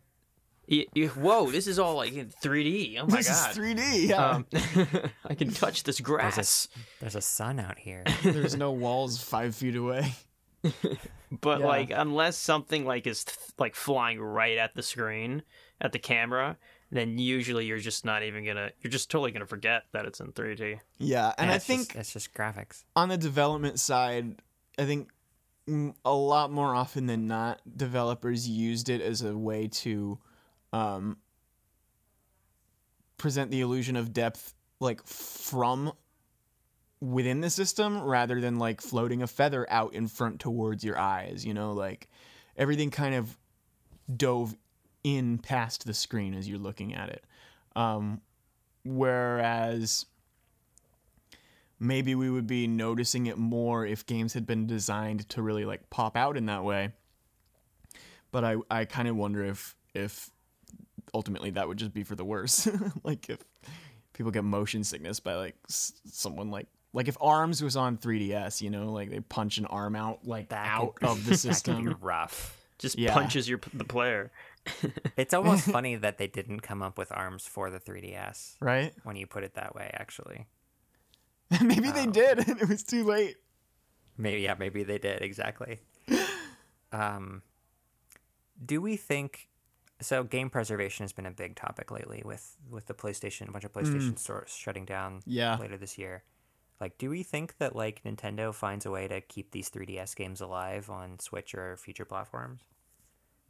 [0.70, 2.98] y- y- whoa, this is all like in 3D.
[3.00, 3.52] Oh my this god.
[3.52, 4.08] is 3D.
[4.10, 4.30] Yeah.
[4.30, 4.46] Um,
[5.26, 6.68] I can touch this grass,
[7.00, 8.04] There's a sun out here.
[8.24, 10.14] There's no walls five feet away.
[11.32, 11.66] but yeah.
[11.66, 15.44] like unless something like is th- like flying right at the screen
[15.80, 16.58] at the camera,
[16.92, 18.72] then usually you're just not even gonna.
[18.82, 20.80] You're just totally gonna forget that it's in 3D.
[20.98, 22.84] Yeah, and Yeah, I think just, it's just graphics.
[22.96, 24.36] on the development side,
[24.80, 25.10] I think
[26.05, 30.18] a lot more often than not, developers used it as a way to
[30.72, 31.18] um,
[33.18, 35.91] present the illusion of depth, like from
[37.01, 41.45] within the system, rather than like floating a feather out in front towards your eyes.
[41.45, 42.07] You know, like
[42.55, 43.38] everything kind of
[44.15, 44.55] dove
[45.03, 47.26] in past the screen as you're looking at it.
[47.76, 48.22] Um,
[48.84, 50.05] whereas
[51.80, 55.90] maybe we would be noticing it more if games had been designed to really like
[55.90, 56.92] pop out in that way.
[58.32, 60.30] But I, I kind of wonder if if
[61.14, 62.68] ultimately that would just be for the worse.
[63.04, 63.40] like if
[64.14, 68.62] people get motion sickness by like s- someone like like if Arms was on 3DS,
[68.62, 71.32] you know, like they punch an arm out like That out could- of the That
[71.32, 71.96] could be system.
[72.02, 72.54] rough.
[72.80, 73.14] Just Yeah.
[73.14, 74.32] punches your the player.
[75.16, 78.94] It's almost funny that they didn't come up with arms for the 3DS right?
[79.04, 79.90] when you put it that way.
[79.94, 80.46] Actually,
[81.64, 82.12] maybe they Oh.
[82.12, 83.38] did and it was too late.
[84.18, 85.80] maybe yeah, maybe they did exactly.
[86.91, 87.41] um,
[88.64, 89.48] do we think?
[90.00, 93.64] So game preservation has been a big topic lately with with the PlayStation, a bunch
[93.66, 95.58] of PlayStation stores shutting down Yeah.
[95.58, 96.24] later this year.
[96.80, 100.39] Like, do we think that like Nintendo finds a way to keep these 3DS games
[100.41, 102.62] alive on Switch or future platforms?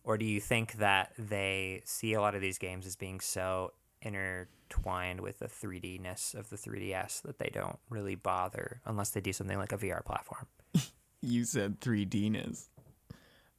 [0.06, 3.74] Or do you think that they see a lot of these games as being so
[4.02, 9.34] intertwined with the 3D-ness of the 3DS that they don't really bother unless they do
[9.34, 10.48] something like a VR platform?
[11.24, 12.68] You said 3Dness.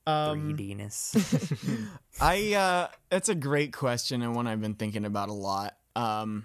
[0.07, 1.66] Um, 3D-ness.
[2.20, 5.76] I uh that's a great question and one I've been thinking about a lot.
[5.97, 6.45] Um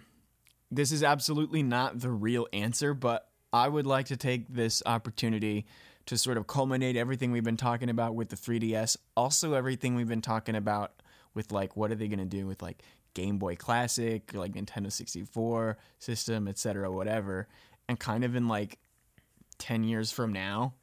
[0.72, 5.68] this is absolutely not the real answer, but I would like to take this opportunity
[6.08, 10.08] to sort of culminate everything we've been talking about with the 3DS, also everything we've
[10.08, 10.94] been talking about
[11.36, 12.82] with like what are they going to do with like
[13.14, 17.48] Game Boy Classic, like Nintendo 64 system, etc., whatever,
[17.88, 18.80] and kind of in like
[19.60, 20.74] 10 years from now,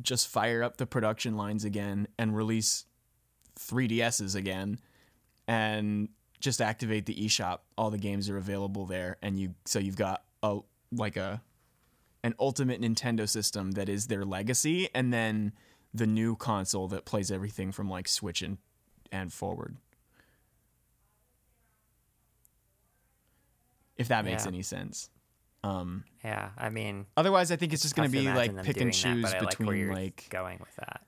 [0.00, 2.84] just fire up the production lines again and release
[3.58, 4.78] 3DSs again
[5.46, 6.08] and
[6.40, 7.60] just activate the eShop.
[7.78, 10.58] All the games are available there and you so you've got a
[10.92, 11.42] like a
[12.22, 15.52] an ultimate Nintendo system that is their legacy and then
[15.92, 18.58] the new console that plays everything from like Switch and
[19.12, 19.76] and forward.
[23.96, 24.48] If that makes Yeah.
[24.48, 25.10] any sense.
[25.62, 28.92] Um yeah, I mean, otherwise I think it's just going to be like pick and
[28.92, 31.02] choose but I like between like going with that.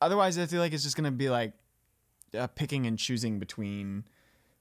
[0.00, 1.52] otherwise, I feel like it's just gonna be like
[2.36, 4.04] uh, picking and choosing between.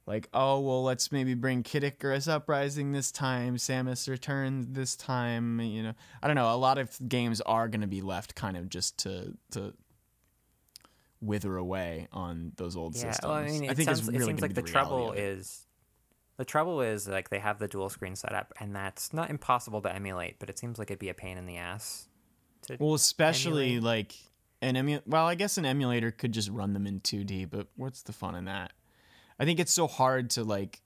[0.05, 5.59] Like, oh well, let's maybe bring Kid Icarus Uprising this time, Samus Returns this time.
[5.59, 6.53] You know, I don't know.
[6.53, 9.73] A lot of games are going to be left kind of just to to
[11.19, 13.27] wither away on those old Yeah, systems.
[13.27, 15.66] well, I mean, it, I think sounds, it's it seems like the, reality trouble is
[16.37, 19.93] the trouble is like they have the dual screen setup, and that's not impossible to
[19.93, 22.07] emulate, but it seems like it'd be a pain in the ass.
[22.67, 23.83] To, Well, especially emulate.
[23.83, 24.15] like
[24.61, 24.99] an emu.
[25.05, 28.35] Well, I guess an emulator could just run them in 2D, but what's the fun
[28.35, 28.71] in that?
[29.39, 30.81] I think it's so hard to like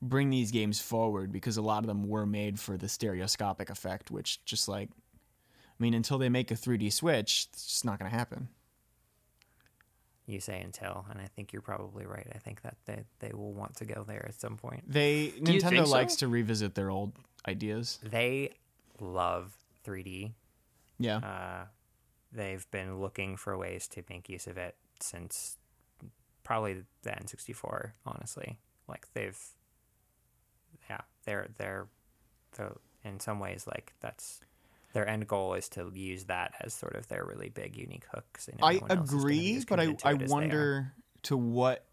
[0.00, 4.10] bring these games forward because a lot of them were made for the stereoscopic effect,
[4.10, 8.10] which just like, I mean, until they make a 3D Switch, it's just not going
[8.10, 8.48] to happen.
[10.28, 12.26] You say until, and I think you're probably right.
[12.34, 14.84] I think that they they will want to go there at some point.
[14.86, 15.90] They Do Nintendo so?
[15.92, 17.12] likes to revisit their old
[17.46, 17.98] ideas.
[18.02, 18.50] They
[19.00, 19.56] love
[19.86, 20.32] 3D.
[20.98, 21.16] Yeah.
[21.18, 21.64] Uh,
[22.32, 25.56] they've been looking for ways to make use of it since
[26.44, 27.92] probably the N64.
[28.04, 29.38] Honestly, like they've,
[30.90, 31.86] yeah, they're they're,
[32.56, 34.40] they're in some ways like that's
[34.92, 38.48] their end goal is to use that as sort of their really big unique hooks.
[38.48, 40.60] And I everyone else is gonna be agree, but I, I it as they are.
[40.60, 40.92] wonder
[41.24, 41.84] to what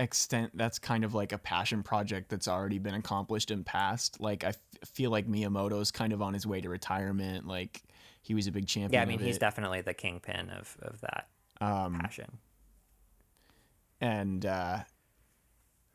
[0.00, 4.20] extent that's kind of like a passion project that's already been accomplished in past.
[4.20, 7.46] Like I f- feel like Miyamoto's kind of on his way to retirement.
[7.46, 7.82] Like
[8.22, 8.92] he was a big champion.
[8.92, 9.40] Yeah, I mean he's it.
[9.40, 11.28] definitely the kingpin of of that
[11.60, 12.38] um, passion.
[14.00, 14.78] and uh,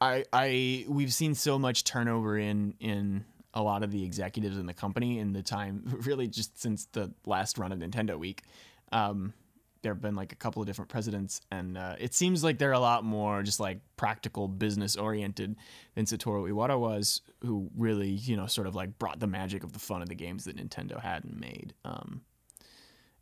[0.01, 4.65] I I we've seen so much turnover in in a lot of the executives in
[4.65, 8.43] the company in the time really just since the last run of Nintendo Week.
[8.91, 9.33] Um,
[9.81, 12.73] there have been like a couple of different presidents, and uh, it seems like they're
[12.73, 15.55] a lot more just like practical business oriented
[15.95, 19.71] than Satoru Iwata was, who really you know sort of like brought the magic of
[19.71, 21.73] the fun of the games that Nintendo hadn't made.
[21.85, 22.21] Um,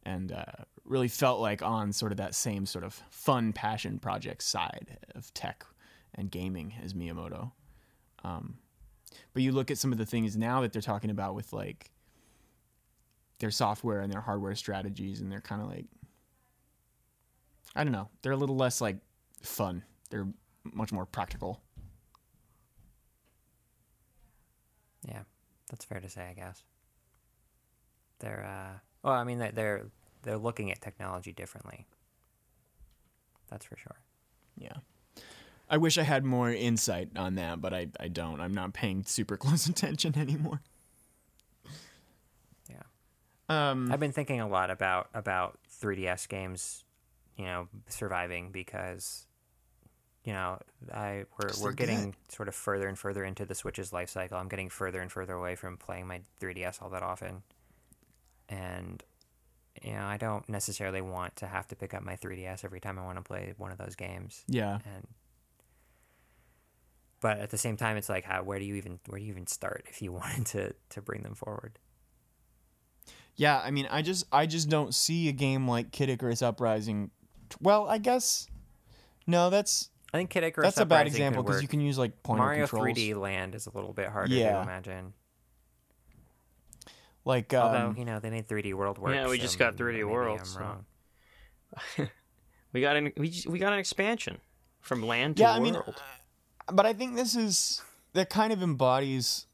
[0.04, 4.42] and uh, really felt like on sort of that same sort of fun passion project
[4.42, 5.66] side of tech
[6.16, 7.52] and gaming as Miyamoto.
[8.24, 8.58] Um,
[9.34, 11.92] but you look at some of the things now that they're talking about with like
[13.40, 15.86] their software and their hardware strategies, and they're kind of like,
[17.76, 18.98] I don't know, they're a little less like
[19.42, 19.84] fun.
[20.10, 20.28] They're
[20.64, 21.62] much more practical.
[25.08, 25.22] Yeah,
[25.70, 26.64] that's fair to say, I guess.
[28.20, 29.86] They're uh well, I mean they're they're,
[30.24, 31.86] they're looking at technology differently.
[33.50, 33.96] That's for sure.
[34.58, 34.78] Yeah.
[35.70, 38.40] I wish I had more insight on that, but I, I don't.
[38.40, 40.62] I'm not paying super close attention anymore.
[42.70, 42.84] Yeah.
[43.50, 46.86] Um, I've been thinking a lot about about 3DS games,
[47.36, 49.28] you know, surviving because
[50.24, 50.60] you know,
[50.94, 54.38] I we're we're getting sort of further and further into the Switch's life cycle.
[54.38, 57.44] I'm getting further and further away from playing my 3DS all that often.
[58.50, 59.02] And
[59.82, 63.00] you know, I don't necessarily want to have to pick up my 3DS every time
[63.00, 64.44] I want to play one of those games.
[64.48, 64.80] yeah.
[64.86, 65.08] and
[67.22, 69.32] but at the same time it's like how where do you even where do you
[69.32, 71.80] even start if you wanted to to bring them forward
[73.36, 77.12] Yeah, I mean, I just I just don't see a game like Kid Icarus Uprising.
[77.62, 78.48] Well, I guess
[79.28, 82.24] no, that's i think kid icarus that's a bad example because you can use like
[82.24, 82.98] pointer mario controls.
[82.98, 84.54] 3d land is a little bit harder Yeah.
[84.54, 85.14] to imagine
[87.26, 89.76] Like, although um, you know they made 3d world work Yeah, we so just got
[89.76, 90.86] 3D World, I'm so- wrong.
[92.74, 94.38] We got an we, just- we got an expansion
[94.82, 95.64] from land to yeah, I world.
[95.64, 95.92] mean, uh,
[96.72, 97.82] but I think this is
[98.14, 99.46] that kind of embodies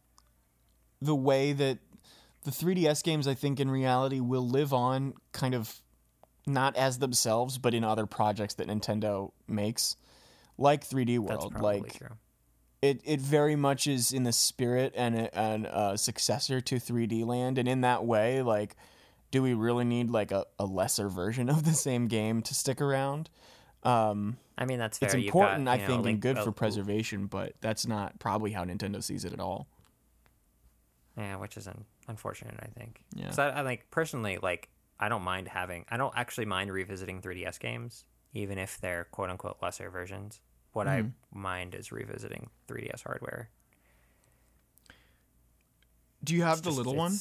[1.02, 1.80] the way that
[2.44, 3.28] the 3DS games.
[3.28, 5.74] I think in reality will live on, kind of
[6.46, 9.96] not as themselves, but in other projects that Nintendo makes,
[10.58, 12.10] like 3D World, like true
[12.84, 17.26] it, it very much is in the spirit and a, and a successor to 3D
[17.26, 18.76] Land, and in that way, like,
[19.32, 22.82] do we really need like a, a lesser version of the same game to stick
[22.82, 23.30] around?
[23.86, 27.26] Um, i mean that's fair it's important, got, I know, think, and good for preservation,
[27.28, 29.68] but that's not probably how Nintendo sees it at all.
[31.18, 33.32] yeah which is un- unfortunate i think Yeah.
[33.32, 34.70] so I, I like personally like
[35.00, 39.30] i don't mind having i don't actually mind revisiting 3ds games even if they're quote
[39.30, 40.40] unquote lesser versions
[40.74, 41.08] what Mm-hmm.
[41.38, 43.50] i mind is revisiting 3ds hardware
[46.24, 47.18] Do you have It's the just- little one?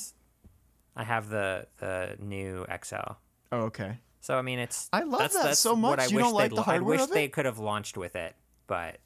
[0.94, 3.14] I have the the new XL.
[3.50, 3.98] Oh, okay.
[4.22, 6.00] So I mean, it's I love that's, that that's so what much.
[6.00, 7.14] I You wish don't like the lo- I wish of it?
[7.14, 8.34] they could have launched with it,
[8.66, 8.98] but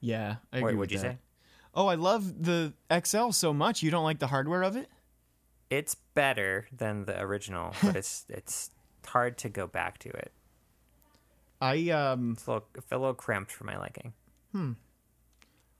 [0.00, 1.12] Yeah, I agree what'd you that.
[1.12, 1.18] say?
[1.74, 2.72] Oh, I love the
[3.04, 3.82] XL so much.
[3.82, 4.88] You don't like the hardware of it?
[5.70, 7.74] it's better than the original.
[7.82, 8.70] but it's it's
[9.06, 10.30] hard to go back to it.
[11.60, 14.12] I um, It's a little, a little cramped for my liking.
[14.52, 14.72] Hmm.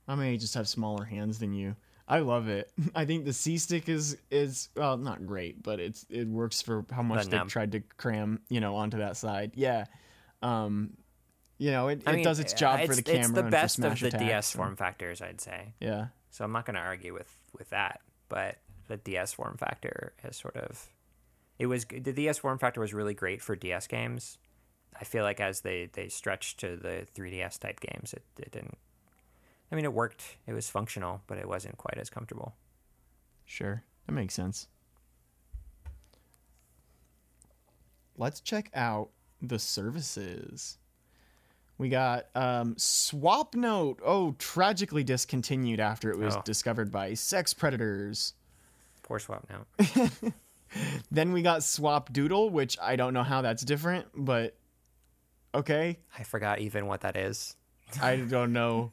[0.09, 1.77] I may just have smaller hands than you.
[2.07, 2.71] I love it.
[2.95, 6.85] I think the C stick is is well not great, but it's it works for
[6.91, 9.53] how much they tried to cram you know onto that side.
[9.55, 9.87] Yeah,
[10.43, 10.97] um,
[11.59, 13.21] you know it, it mean, does its job uh, for the camera.
[13.21, 15.75] It's the and best for of the DS and- form factors, I'd say.
[15.81, 20.13] Yeah, So I'm not going to argue with with that, but the DS form factor
[20.23, 20.89] is sort of
[21.59, 24.39] it was the DS form factor was really great for DS games.
[25.01, 28.79] I feel like as they they stretched to the 3DS type games, it, it didn't.
[29.73, 30.37] I mean, it worked.
[30.47, 32.55] It was functional, but it wasn't quite as comfortable.
[33.47, 34.69] sure, that makes sense.
[38.17, 39.11] Let's check out
[39.43, 40.79] the services.
[41.79, 43.99] We got um, Swapnote.
[44.05, 46.43] Oh, tragically discontinued after it was Oh.
[46.45, 48.35] discovered by sex predators.
[49.03, 50.33] Poor Swapnote.
[51.13, 54.57] Then we got Swapdoodle, which I don't know how that's different, but
[55.55, 55.99] okay.
[56.19, 57.55] I forgot even what that is.
[58.01, 58.91] I don't know.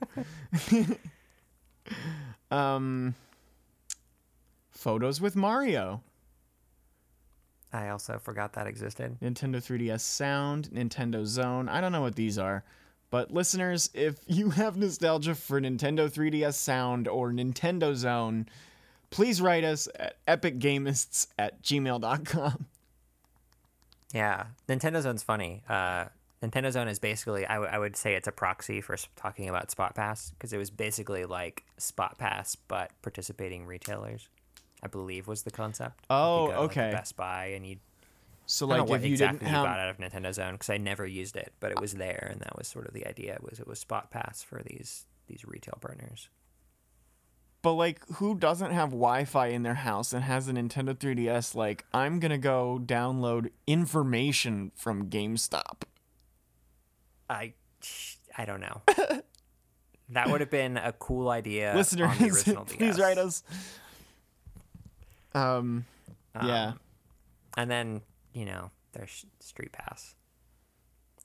[2.51, 3.15] um,
[4.69, 6.01] photos with Mario,
[7.73, 9.17] I also forgot that existed.
[9.21, 11.69] Nintendo 3DS Sound, Nintendo Zone.
[11.69, 12.63] I don't know what these are,
[13.09, 18.47] but listeners, if you have nostalgia for Nintendo 3DS Sound or Nintendo Zone,
[19.09, 22.65] please write us at epicgamists at gmail.com.
[24.13, 25.63] Yeah, Nintendo Zone's funny.
[25.69, 26.05] Uh,
[26.41, 29.69] Nintendo Zone is basically, I, w- I would say it's a proxy for talking about
[29.69, 34.27] SpotPass because it was basically like SpotPass but participating retailers.
[34.83, 36.01] I believe was the concept.
[36.09, 36.91] You Oh, go to, like, okay.
[36.91, 37.77] Best Buy and you
[38.47, 39.65] So, like, if you exactly didn't you have.
[39.65, 42.41] got out of Nintendo Zone because I never used it, but it was there, and
[42.41, 43.37] that was sort of the idea.
[43.47, 46.29] Was it was SpotPass for these these retail partners?
[47.61, 51.53] But like, who doesn't have Wi-Fi in their house and has a Nintendo 3DS?
[51.53, 55.83] Like, I'm gonna go download information from GameStop.
[57.31, 57.53] I
[58.37, 58.81] I don't know.
[60.09, 61.73] that would have been a cool idea.
[61.75, 62.99] Listeners, on the original please DS.
[62.99, 63.43] write us.
[65.33, 65.85] Um,
[66.43, 66.79] yeah, Um,
[67.57, 68.01] And then
[68.33, 70.13] you know there's StreetPass.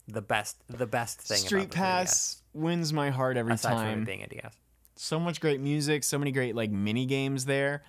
[0.08, 1.38] The best, the best thing.
[1.38, 4.02] StreetPass wins my heart every aside time.
[4.02, 4.54] it being a DS.
[4.94, 7.82] so much great music, so many great like mini games there,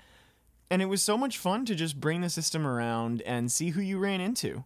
[0.71, 3.81] and it was so much fun to just bring the system around and see who
[3.81, 4.63] you ran into.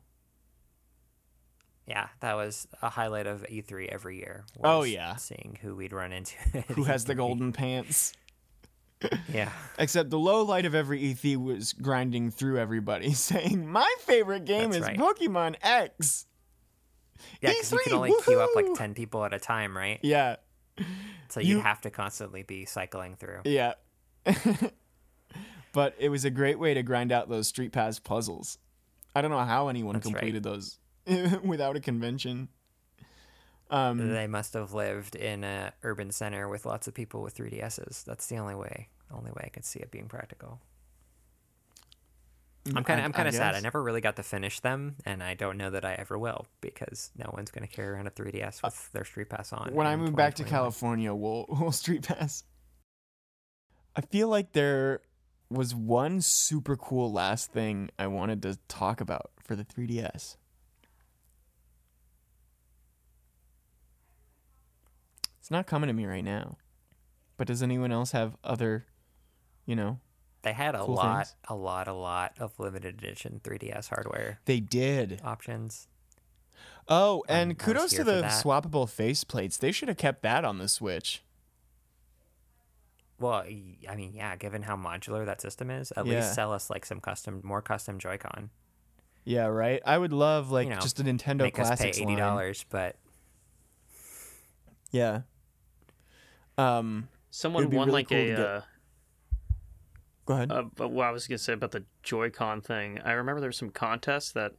[1.91, 4.45] Yeah, that was a highlight of E3 every year.
[4.63, 5.17] Oh, yeah.
[5.17, 6.37] seeing who we'd run into.
[6.75, 7.17] Who has the E3.
[7.17, 8.13] golden pants?
[9.33, 14.45] Yeah, Except the low light of every E3 was grinding through everybody, saying, "My favorite
[14.45, 14.97] game That's is right.
[14.97, 16.27] Pokemon X."
[17.41, 19.99] yeah, because you E3, could only queue up like ten people at a time, right?
[20.03, 20.35] Yeah,
[21.29, 23.41] So You- you'd have to constantly be cycling through.
[23.43, 23.73] yeah.
[25.73, 28.57] but it was a great way to grind out those StreetPass puzzles.
[29.15, 30.13] I don't know how anyone That's right.
[30.13, 30.77] completed those
[31.43, 32.49] without a convention.
[33.69, 38.03] Um, They must have lived in a urban center with lots of people with 3DSs.
[38.03, 38.89] That's the only way.
[39.13, 40.59] Only way I could see it being practical.
[42.75, 43.55] I'm kind of I'm kind of sad.
[43.55, 46.45] I never really got to finish them, and I don't know that I ever will
[46.61, 49.73] because no one's going to carry around a 3DS with their StreetPass on.
[49.73, 52.43] when I move back to California, we'll we'll StreetPass.
[53.95, 55.01] I feel like there
[55.49, 60.37] was one super cool last thing I wanted to talk about for the 3DS.
[65.51, 66.55] It's not coming to me right now.
[67.35, 68.85] But does anyone else have other,
[69.65, 69.99] you know?
[70.43, 71.35] they had a cool lot, things.
[71.49, 75.19] a lot, a lot of limited edition 3DS hardware They did.
[75.25, 75.89] options.
[76.87, 79.59] Oh, um, and I was kudos to the swappable faceplates.
[79.59, 81.21] They should have kept that on the Switch.
[83.19, 86.15] Well, I mean, yeah, given how modular that system is, at Yeah.
[86.21, 88.51] least sell us like some custom, more custom Joy-Con.
[89.25, 89.81] Yeah, right.
[89.85, 92.17] I would love like know, just a Nintendo Make us pay Classics eighty line.
[92.19, 92.95] dollars, but
[94.91, 95.21] Yeah.
[96.57, 97.07] Um.
[97.29, 98.27] Someone won really like cool a.
[98.27, 98.61] get- Uh,
[100.25, 100.51] Go ahead.
[100.51, 103.57] uh, but what I was gonna say about the Joy-Con thing, I remember there was
[103.57, 104.53] some contest that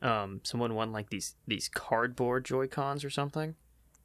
[0.00, 3.54] um someone won like these these cardboard Joy-Cons or something.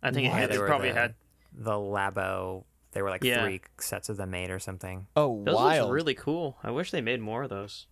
[0.02, 1.16] I think it, had, they it probably the, had
[1.54, 2.64] the Labo.
[2.94, 3.44] They were like Yeah.
[3.44, 5.08] three sets of them made or something.
[5.16, 5.54] oh, those.
[5.56, 5.90] wild!
[5.90, 6.58] Was really cool.
[6.64, 7.86] I wish they made more of those.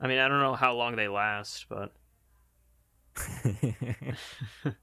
[0.00, 1.92] I mean, I don't know how long they last, but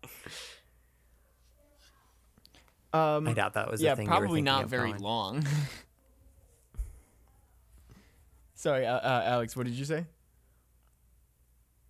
[2.94, 3.28] Um.
[3.28, 4.08] I doubt that was yeah, the thing.
[4.08, 5.04] you were probably not of, very Colin.
[5.04, 5.48] long.
[8.56, 9.56] Sorry, uh, uh, Alex.
[9.56, 10.06] What did you say?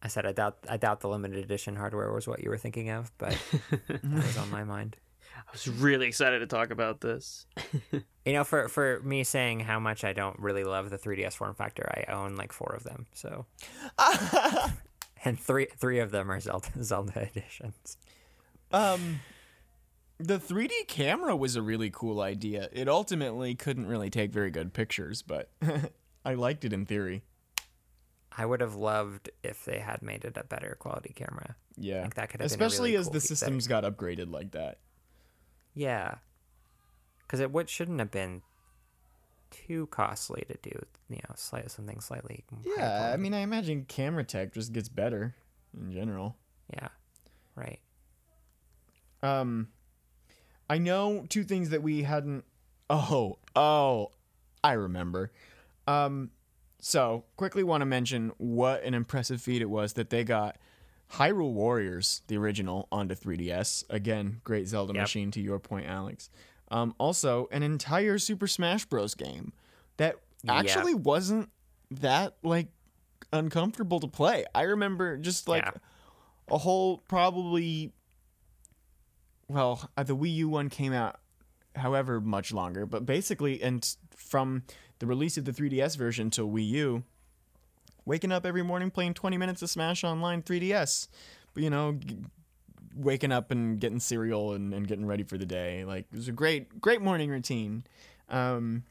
[0.01, 0.57] I said I doubt.
[0.69, 3.37] I doubt the limited edition hardware was what you were thinking of, but
[3.89, 4.95] that was on my mind.
[5.35, 7.45] I was really excited to talk about this.
[8.23, 11.55] You know, for for me saying how much I don't really love the 3DS form
[11.55, 13.07] factor, I own like four of them.
[13.13, 13.47] So,
[15.25, 17.97] and three three of them are Zelda Zelda editions.
[18.71, 19.21] Um.
[20.23, 22.69] The 3D camera was a really cool idea.
[22.71, 25.49] It ultimately couldn't really take very good pictures, but
[26.25, 27.23] I liked it in theory.
[28.37, 31.55] I would have loved if they had made it a better quality camera.
[31.75, 32.03] Yeah.
[32.03, 33.35] Like, that could have been Especially really as cool the feature.
[33.35, 34.79] systems got upgraded like that.
[35.73, 36.15] Yeah,
[37.21, 38.41] because it would shouldn't have been
[39.49, 40.85] too costly to do.
[41.09, 42.43] You know, slight something slightly.
[42.63, 45.35] Yeah, I mean, I imagine camera tech just gets better
[45.77, 46.35] in general.
[46.73, 46.89] yeah,
[47.55, 47.79] right.
[49.23, 49.67] Um,
[50.71, 52.45] I know two things that we hadn't.
[52.89, 54.11] Oh, oh,
[54.63, 55.31] I remember.
[55.85, 56.31] Um,
[56.79, 60.57] so quickly want to mention what an impressive feat it was that they got
[61.13, 63.83] Hyrule Warriors, the original, onto 3DS.
[63.89, 65.01] Again, great Zelda Yep.
[65.03, 65.31] machine.
[65.31, 66.29] To your point, Alex.
[66.69, 69.13] Um, also an entire Super Smash Bros.
[69.13, 69.51] game
[69.97, 70.55] that Yep.
[70.55, 71.49] actually wasn't
[71.91, 72.67] that like
[73.33, 74.45] uncomfortable to play.
[74.55, 75.71] I remember just like Yeah.
[76.47, 77.91] a whole probably
[79.51, 81.19] well, uh, the Wii U one came out
[81.75, 84.63] however much longer, but basically and from
[84.99, 87.03] the release of the 3DS version to Wii U,
[88.05, 91.07] waking up every morning playing 20 minutes of Smash Online 3DS.
[91.53, 92.17] But you know, g-
[92.95, 95.85] waking up and getting cereal and, and getting ready for the day.
[95.85, 97.83] Like it was a great great morning routine.
[98.29, 98.83] Um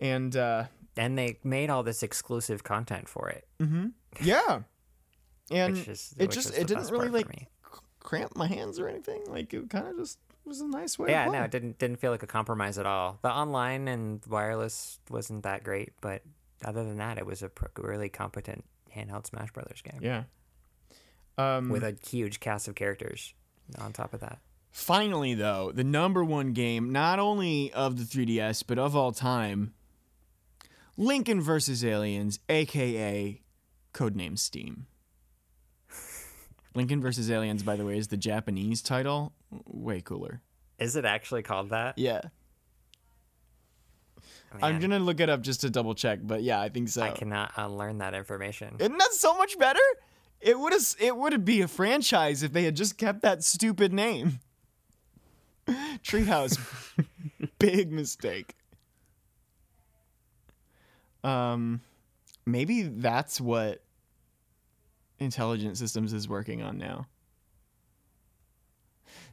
[0.00, 0.64] and uh
[0.96, 3.46] And they made all this exclusive content for it,
[4.20, 4.60] yeah.
[5.50, 7.28] And which is it just it didn't really like
[8.06, 9.22] cramp my hands or anything.
[9.26, 11.10] Like it kind of just was a nice way.
[11.10, 13.18] Yeah, no, it didn't didn't feel like a compromise at all.
[13.20, 16.22] The online and wireless wasn't that great, but
[16.64, 18.64] other than that, it was a really competent
[18.96, 20.22] handheld Smash Brothers game Yeah.
[21.36, 23.34] Um, with a huge cast of characters
[23.78, 24.38] on top of that.
[24.70, 29.74] finally, though, the number one game, not only of the 3DS, but of all time
[30.96, 33.42] Lincoln versus Aliens, aka
[33.92, 34.86] Codename Steam.
[36.76, 37.30] Lincoln vs.
[37.30, 39.32] Aliens, by the way, is the Japanese title.
[39.66, 40.42] Way cooler.
[40.78, 41.96] Is it actually called that?
[41.98, 42.20] Yeah.
[44.62, 47.02] I'm going to look it up just to double check, but yeah, I think so.
[47.02, 48.76] I cannot unlearn that information.
[48.78, 49.80] Isn't that so much better?
[50.40, 53.92] It would have it would be a franchise if they had just kept that stupid
[53.92, 54.40] name.
[55.68, 56.58] Treehouse,
[57.58, 58.54] big mistake.
[61.24, 61.80] Um,
[62.44, 63.82] maybe that's what
[65.18, 67.06] Intelligent Systems is working on now.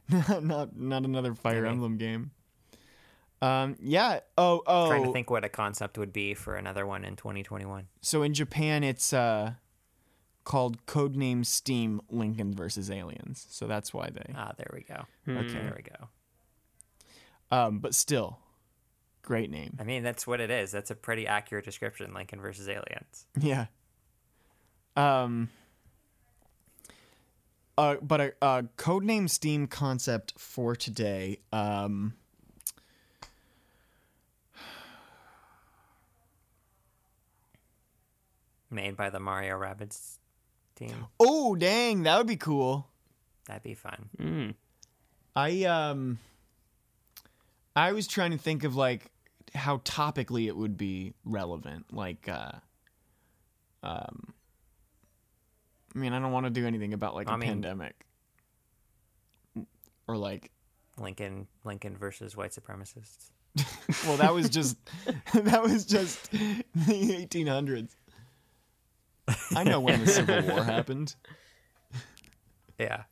[0.08, 1.72] not not not another Fire Maybe.
[1.72, 2.30] Emblem game.
[3.42, 4.20] Um, yeah.
[4.38, 4.88] Oh, oh.
[4.88, 7.88] Trying to think what a concept would be for another one in 2021.
[8.00, 9.52] So in Japan, it's uh,
[10.44, 13.46] called Codename Steam Lincoln versus Aliens.
[13.50, 14.32] So that's why they.
[14.34, 15.04] Ah, there we go.
[15.28, 15.52] Okay.
[15.52, 16.08] There we go.
[17.50, 18.38] Um, but still,
[19.22, 19.76] great name.
[19.78, 20.70] I mean, that's what it is.
[20.70, 22.14] That's a pretty accurate description.
[22.14, 23.26] Lincoln versus Aliens.
[23.38, 23.66] Yeah.
[24.96, 25.50] Um.
[27.76, 31.40] Uh, but a, a codename Steam concept for today.
[31.52, 32.14] Um.
[38.70, 40.18] Made by the Mario Rabbids
[40.74, 41.06] team.
[41.20, 42.88] Oh dang, that would be cool.
[43.46, 44.08] That'd be fun.
[44.20, 44.54] Mm.
[45.36, 46.18] I um.
[47.76, 49.10] I was trying to think of like
[49.54, 51.92] how topically it would be relevant.
[51.92, 52.52] Like, uh,
[53.82, 54.34] um,
[55.94, 58.04] I mean, I don't want to do anything about like a I mean- pandemic
[60.08, 60.50] or like.
[60.96, 63.30] Lincoln Lincoln versus white supremacists.
[64.06, 64.76] Well, that was just
[65.34, 67.96] that was just the 1800s.
[69.56, 71.14] I know when the Civil War happened.
[72.78, 73.02] Yeah.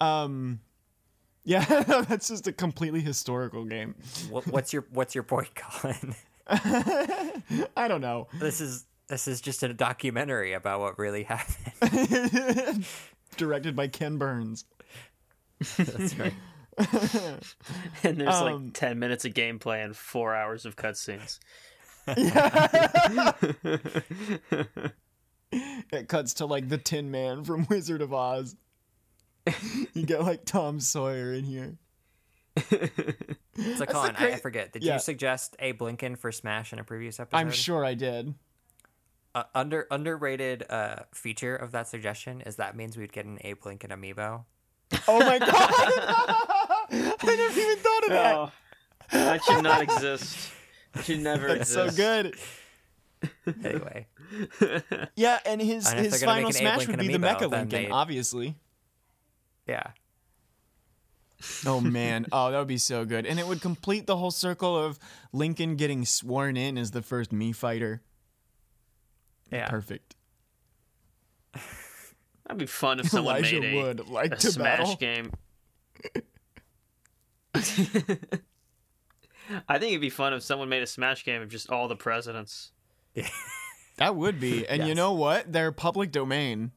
[0.00, 0.60] Um,
[1.44, 1.64] yeah,
[2.08, 3.94] that's just a completely historical game.
[4.30, 6.14] What, what's your What's your point, Colin?
[6.48, 8.28] I don't know.
[8.38, 12.86] this is this is just a documentary about what really happened.
[13.36, 14.64] Directed by Ken Burns.
[15.76, 16.34] That's right.
[18.04, 21.40] And there's Um, like 10 minutes of gameplay and four hours of cutscenes.
[22.16, 23.32] Yeah.
[25.50, 28.54] It cuts to like the Tin Man from Wizard of Oz.
[29.94, 31.78] you get like Tom Sawyer in here.
[33.76, 34.72] So, Colin, I, I forget.
[34.72, 34.94] Did yeah.
[34.94, 37.38] you suggest Abe Lincoln for Smash in a previous episode?
[37.38, 38.34] I'm sure I did.
[39.38, 43.64] Uh, under underrated uh, feature of that suggestion is that means we'd get an Abe
[43.64, 44.44] Lincoln amiibo.
[45.06, 45.48] Oh my god!
[46.90, 48.34] I never even thought of that.
[48.34, 48.52] Oh,
[49.12, 50.50] that should not exist.
[50.96, 52.34] It should never That's so good.
[53.64, 54.06] Anyway,
[55.16, 57.34] Yeah, and his And his final make an Abe smash would Lincoln be the amiibo,
[57.34, 58.56] Mecha then Lincoln, they- obviously.
[59.66, 59.90] yeah.
[61.64, 64.76] Oh man, oh that would be so good, and it would complete the whole circle
[64.76, 64.98] of
[65.32, 68.02] Lincoln getting sworn in as the first Mii fighter.
[69.50, 69.68] Yeah.
[69.68, 70.14] Perfect.
[72.44, 74.96] That'd be fun if someone Elijah made a, Wood like a to Smash battle.
[74.96, 75.32] game.
[79.68, 81.96] I think it'd be fun if someone made a Smash game of just all the
[81.96, 82.72] presidents.
[83.96, 84.64] That would be.
[84.68, 85.52] And you know what?
[85.52, 86.70] They're public domain.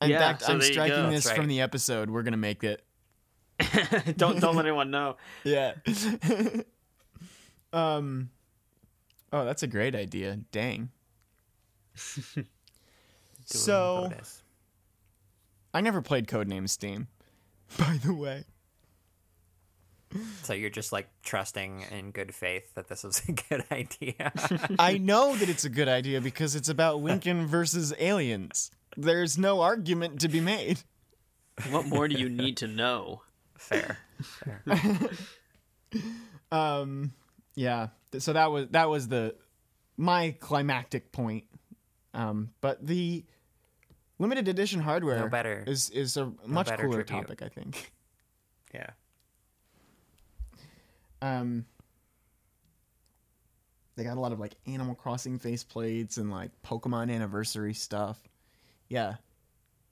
[0.00, 2.10] In Yeah, fact, so I'm striking this That's from the episode.
[2.10, 2.84] We're gonna make it.
[4.16, 5.16] don't don't let anyone know.
[5.42, 5.72] Yeah.
[7.72, 8.30] um.
[9.32, 10.36] Oh, that's a great idea.
[10.52, 10.90] Dang.
[12.34, 12.46] Doing
[13.46, 14.12] so.
[15.72, 17.08] I never played Codename Steam.
[17.78, 18.44] By the way.
[20.42, 24.32] So you're just like trusting in good faith that this is a good idea.
[24.78, 28.70] I know that it's a good idea because it's about Lincoln versus aliens.
[28.96, 30.80] There's no argument to be made.
[31.70, 33.22] What more do you need to know?
[33.58, 33.98] Fair.
[34.22, 34.62] Fair.
[36.52, 37.12] Um,
[37.56, 37.88] yeah.
[38.18, 39.34] So that was that was the
[39.96, 41.44] my climactic point.
[42.14, 43.24] Um, but the
[44.18, 47.06] limited edition hardware No better- is is a much cooler tribute.
[47.08, 47.92] topic, I think.
[48.72, 48.90] Yeah.
[51.22, 51.64] Um,
[53.96, 58.20] they got a lot of like Animal Crossing faceplates and like Pokemon anniversary stuff.
[58.88, 59.14] Yeah,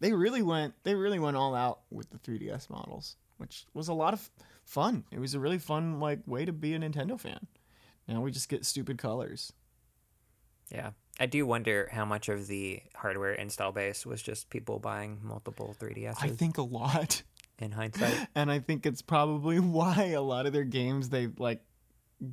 [0.00, 0.74] they really went.
[0.84, 4.30] They really went all out with the 3DS models, which was a lot of
[4.64, 5.04] fun.
[5.10, 7.46] It was a really fun like way to be a Nintendo fan.
[8.08, 9.52] Now we just get stupid colors.
[10.70, 10.90] Yeah.
[11.22, 15.76] I do wonder how much of the hardware install base was just people buying multiple
[15.78, 17.22] 3DSs I think a lot,
[17.60, 18.26] in hindsight.
[18.34, 21.62] and I think it's probably why a lot of their games they like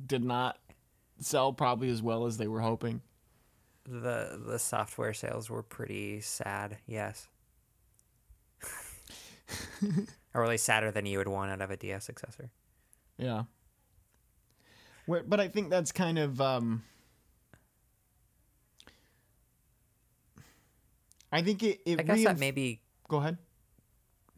[0.08, 0.58] did not
[1.20, 3.00] sell probably as well as they were hoping.
[3.84, 7.28] the the software sales were pretty sad, yes.
[10.34, 12.50] or really sadder than you would want out of a DS successor.
[13.18, 13.44] Yeah.
[15.06, 16.82] Where, but I think that's kind of um
[21.32, 23.38] I think it, it I guess that maybe go ahead.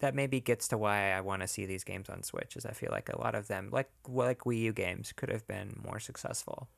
[0.00, 2.56] that maybe gets to why I want to see these games on Switch.
[2.56, 5.46] Is I feel like a lot of them, like like Wii U games, could have
[5.46, 6.68] been more successful.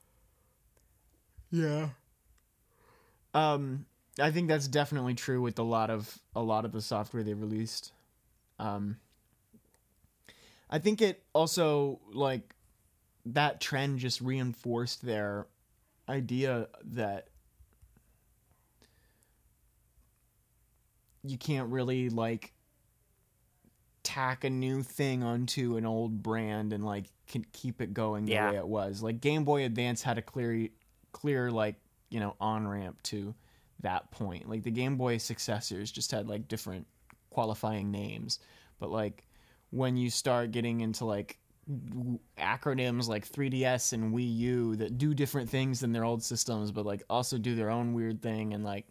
[1.51, 1.89] Yeah.
[3.33, 3.87] Um
[4.21, 7.35] I think that's definitely true with a lot of a lot of the software they
[7.35, 7.93] released.
[8.59, 8.99] Um
[10.71, 12.55] I think it also like
[13.27, 15.47] that trend just reinforced their
[16.09, 17.29] idea that
[21.25, 22.53] you can't really like
[24.03, 28.33] tack a new thing onto an old brand and like can keep it going the
[28.33, 28.51] Yeah.
[28.51, 29.03] way it was.
[29.03, 30.69] Like Game Boy Advance had a clear
[31.13, 31.77] clear like,
[32.11, 33.35] you know, on ramp to
[33.81, 34.49] that point.
[34.49, 36.87] Like the Game Boy successors just had like different
[37.31, 38.39] qualifying names.
[38.79, 39.25] But like
[39.71, 41.39] when you start getting into like
[42.39, 46.85] acronyms like 3DS and Wii U that do different things than their old systems, but
[46.85, 48.87] like also do their own weird thing and like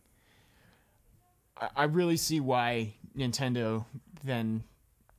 [1.76, 3.86] I, really see why Nintendo
[4.24, 4.64] then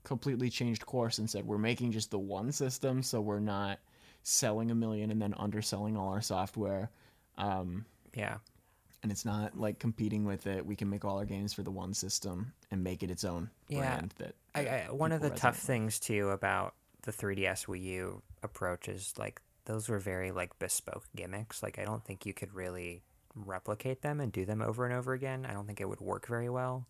[0.03, 3.79] completely changed course and said we're making just the one system, so we're not
[4.23, 6.91] selling a million and then underselling all our software.
[7.39, 8.39] Um, Yeah,
[9.03, 10.65] and it's not like competing with it.
[10.65, 13.51] We can make all our games for the one system and make it its own
[13.69, 13.79] Yeah.
[13.81, 14.15] brand.
[14.19, 15.63] That I, I, one of the tough with.
[15.63, 21.05] things too about the 3DS Wii U approach is like those were very like bespoke
[21.15, 21.63] gimmicks.
[21.63, 23.03] Like I don't think you could really
[23.35, 25.47] replicate them and do them over and over again.
[25.49, 26.87] I don't think it would work very well.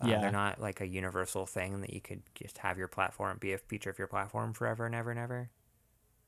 [0.00, 0.20] Uh, Yeah.
[0.20, 3.58] they're not like a universal thing that you could just have your platform be a
[3.58, 5.50] feature of your platform forever and ever and ever.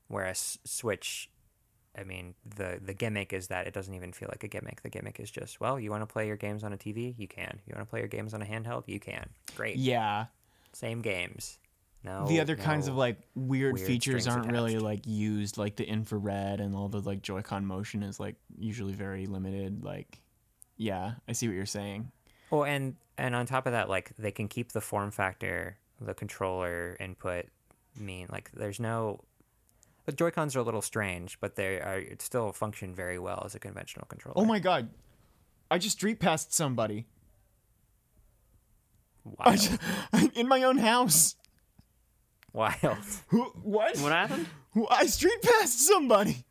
[0.07, 1.29] Whereas Switch,
[1.97, 4.81] I mean, the the gimmick is that it doesn't even feel like a gimmick.
[4.81, 7.27] The gimmick is just, well, you want to play your games on a TV, you
[7.27, 7.59] can.
[7.65, 9.29] You want to play your games on a handheld, you can.
[9.55, 10.25] Great yeah,
[10.73, 11.57] same games.
[12.03, 15.57] No, the other kinds of like weird, weird features aren't really like used.
[15.57, 19.83] Like the infrared and all the like Joy-Con motion is like usually very limited.
[19.83, 20.21] Like,
[20.75, 22.11] yeah, I see what you're saying.
[22.51, 26.13] Oh, and and on top of that, like they can keep the form factor, the
[26.13, 27.45] controller input.
[27.95, 29.21] Mean like there's no.
[30.05, 33.43] The Joy Cons are a little strange, but they are it still function very well
[33.45, 34.33] as a conventional controller.
[34.35, 34.89] Oh my god,
[35.71, 37.05] I just street passed somebody
[39.25, 39.79] Wild, just,
[40.37, 41.35] in my own house.
[42.53, 42.97] Wild,
[43.27, 43.43] Who?
[43.63, 43.97] What?
[43.99, 44.47] What happened?
[44.89, 46.45] I street passed somebody.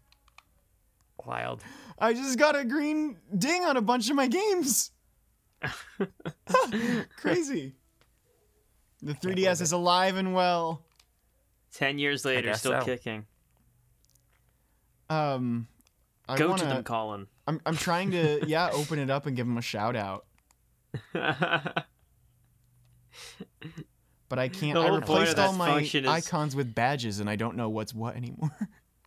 [1.24, 1.62] wild.
[1.98, 4.90] I just got a green ding on a bunch of my games.
[7.16, 7.74] Crazy.
[9.02, 10.82] The 3DS is alive and well.
[11.72, 12.84] Ten years later, still so.
[12.84, 13.26] kicking.
[15.08, 15.66] Um,
[16.28, 17.26] I Go wanna, to them, Colin.
[17.46, 20.26] I'm I'm trying to yeah open it up and give them a shout out,
[24.32, 24.78] but I can't.
[24.78, 27.68] I whole point of replaced all my is- icons with badges, and I don't know
[27.68, 28.56] what's what anymore.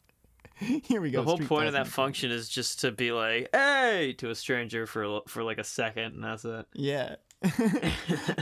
[0.59, 1.21] Here we go.
[1.21, 4.35] the whole street point of that function is just to be like, "Hey" to a
[4.35, 6.67] stranger for for like a second, and that's it.
[6.75, 7.15] Yeah.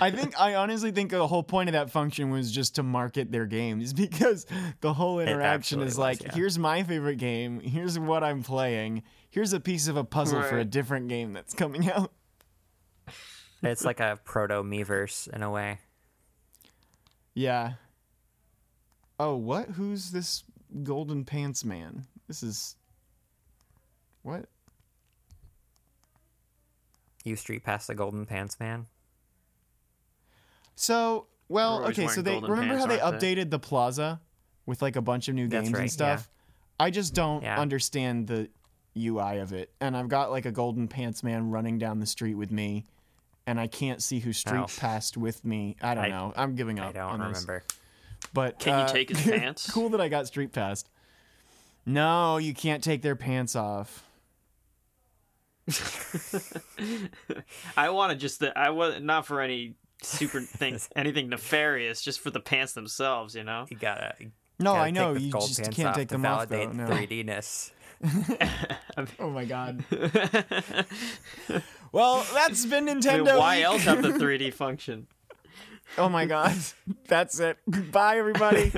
[0.02, 3.32] I think I honestly think the whole point of that function was just to market
[3.32, 4.46] their games because
[4.82, 6.36] the whole interaction absolutely is was, like, yeah.
[6.36, 10.58] here's my favorite game, here's what I'm playing, here's a piece of a puzzle for
[10.58, 12.12] a different game that's coming out.
[13.62, 15.80] It's like a proto Miiverse in a way.
[17.34, 17.74] Yeah.
[19.20, 19.70] Oh, what?
[19.70, 20.44] Who's this
[20.84, 22.06] golden pants man?
[22.28, 22.76] This is
[24.22, 24.46] what?
[27.24, 28.88] You street past the Golden Pants Man.
[30.76, 33.36] So, well, okay, so they remember how they aren't they?
[33.36, 34.20] updated the plaza
[34.66, 36.30] with like a bunch of new That's games right, and stuff.
[36.80, 37.60] I just don't Yeah.
[37.60, 38.50] understand the
[38.98, 39.72] UI of it.
[39.80, 42.86] And I've got like a golden pants man running down the street with me
[43.46, 44.68] and I can't see who street Oh.
[44.80, 45.76] passed with me.
[45.82, 46.34] I don't I- know.
[46.36, 47.42] I'm giving up I don't on this.
[47.42, 47.64] remember.
[48.34, 49.70] But Can you uh, take his pants?
[49.70, 50.90] cool that I got street passed.
[51.86, 54.04] No, you can't take their pants off.
[57.78, 62.30] I wanted just the I was not for any super things anything nefarious, just for
[62.32, 63.66] the pants themselves, you know.
[63.70, 64.14] You gotta.
[64.60, 65.14] No, gotta I know.
[65.14, 66.86] You just can't take to them off, validate though.
[66.86, 66.96] the No.
[66.96, 67.72] 3Dness.
[69.20, 69.84] Oh my god.
[71.92, 73.40] well, that's been Nintendo.
[73.40, 75.08] why else have the 3D function?
[75.98, 76.56] Oh my god.
[77.08, 77.58] That's it.
[77.92, 78.72] Bye, everybody.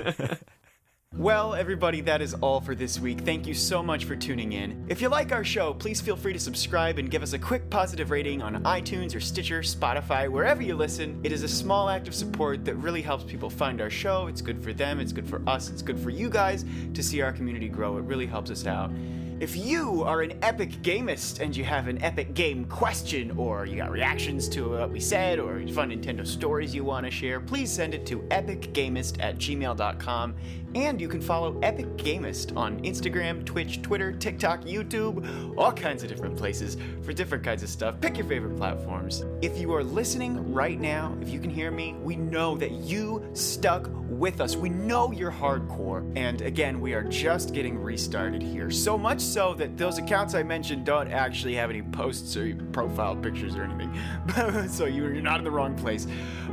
[1.18, 3.22] Well, everybody, that is all for this week.
[3.22, 4.86] Thank you so much for tuning in.
[4.90, 7.70] If you like our show, please feel free to subscribe and give us a quick
[7.70, 11.18] positive rating on iTunes or Stitcher, Spotify, wherever you listen.
[11.24, 14.28] It is a small act of support that really helps people find our show.
[14.28, 17.22] It's good for them, it's good for us, it's good for you guys to see
[17.22, 17.98] our community grow.
[17.98, 18.92] It really helps us out.
[19.40, 23.76] If you are an epic gamist and you have an epic game question, or you
[23.76, 27.70] got reactions to what we said, or fun Nintendo stories you want to share, please
[27.70, 30.36] send it to epicgamist at gmail.com.
[30.76, 36.10] And you can follow Epic Gamist on Instagram, Twitch, Twitter, TikTok, YouTube, all kinds of
[36.10, 38.02] different places for different kinds of stuff.
[38.02, 39.23] Pick your favorite platforms.
[39.41, 43.26] If you are listening right now, if you can hear me, we know that you
[43.31, 44.57] stuck with us.
[44.57, 46.11] We know you're hardcore.
[46.18, 48.69] And again, we are just getting restarted here.
[48.69, 53.15] So much so that those accounts I mentioned don't actually have any posts or profile
[53.15, 54.68] pictures or anything.
[54.69, 56.06] so you're not in the wrong place.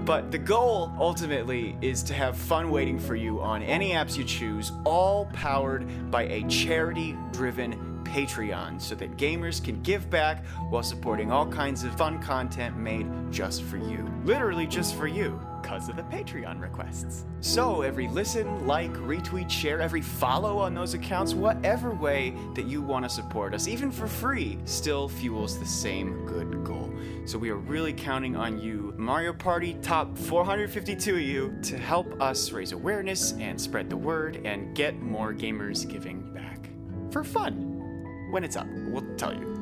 [0.05, 4.25] But the goal ultimately is to have fun waiting for you on any apps you
[4.25, 10.83] choose, all powered by a charity driven Patreon so that gamers can give back while
[10.83, 14.13] supporting all kinds of fun content made just for you.
[14.25, 15.41] Literally just for you,
[15.73, 17.25] because of the Patreon requests.
[17.41, 22.83] So every listen, like, retweet, share, every follow on those accounts, whatever way that you
[22.83, 26.93] want to support us, even for free, still fuels the same good goal.
[27.25, 32.21] So we are really counting on you, Mario Party top 452 of you, to help
[32.21, 36.69] us raise awareness and spread the word and get more gamers giving back.
[37.11, 38.29] For fun.
[38.31, 39.53] When it's up, we'll tell you.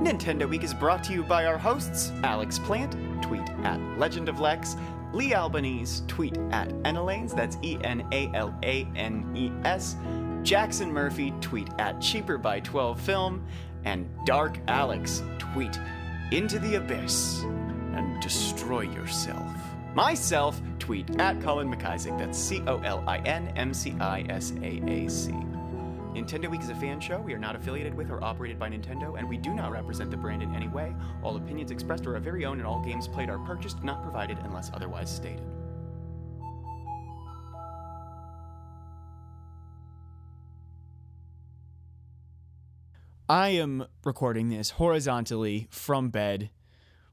[0.00, 2.94] Nintendo Week is brought to you by our hosts Alex Plant,
[3.24, 4.76] tweet at Legend of Lex,
[5.14, 9.96] Lee Albanese, tweet at Enalanes, that's E N A L A N E S,
[10.42, 13.46] Jackson Murphy, tweet at Cheaper by 12 Film,
[13.84, 15.78] and Dark Alex, tweet
[16.32, 17.42] into the abyss
[17.94, 19.50] and destroy yourself.
[19.94, 24.52] Myself, tweet at Colin McIsaac, that's C O L I N M C I S
[24.60, 25.32] A A C.
[26.14, 27.18] Nintendo Week is a fan show.
[27.18, 30.16] We are not affiliated with or operated by Nintendo, and we do not represent the
[30.16, 30.94] brand in any way.
[31.24, 34.38] All opinions expressed are our very own, and all games played are purchased, not provided
[34.44, 35.42] unless otherwise stated.
[43.28, 46.50] I am recording this horizontally from bed.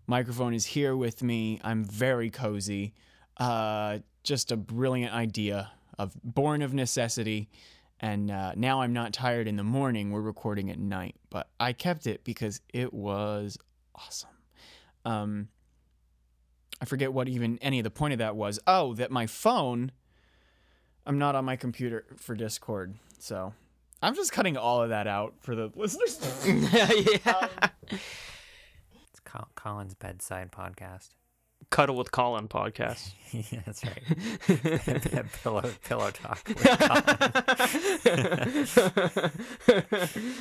[0.06, 1.60] Microphone is here with me.
[1.64, 2.94] I'm very cozy.
[3.38, 7.50] Uh, just a brilliant idea of born of necessity.
[8.02, 10.12] And uh, now I'm not tired in the morning.
[10.12, 13.60] We're recording at night, but I kept it because it was
[13.94, 14.30] awesome.
[15.06, 15.50] Um,
[16.82, 18.60] I forget what even any of the point of that was.
[18.66, 19.92] Oh, that my phone.
[21.06, 23.54] I'm not on my computer for Discord, so
[24.02, 26.20] I'm just cutting all of that out for the listeners.
[26.48, 27.48] yeah.
[27.90, 29.20] It's
[29.56, 31.10] Colin's bedside podcast.
[31.70, 33.12] Cuddle with Colin podcast.
[33.32, 34.04] yeah, that's right.
[35.44, 36.46] pillow, pillow talk.
[36.48, 36.66] With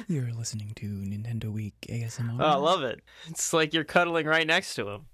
[0.08, 2.36] You're listening to Nintendo Week ASMR.
[2.40, 3.00] Oh, I love it.
[3.28, 5.06] It's like you're cuddling right next to him.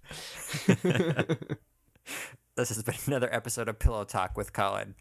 [2.57, 4.95] this has been another episode of Pillow Talk with Colin.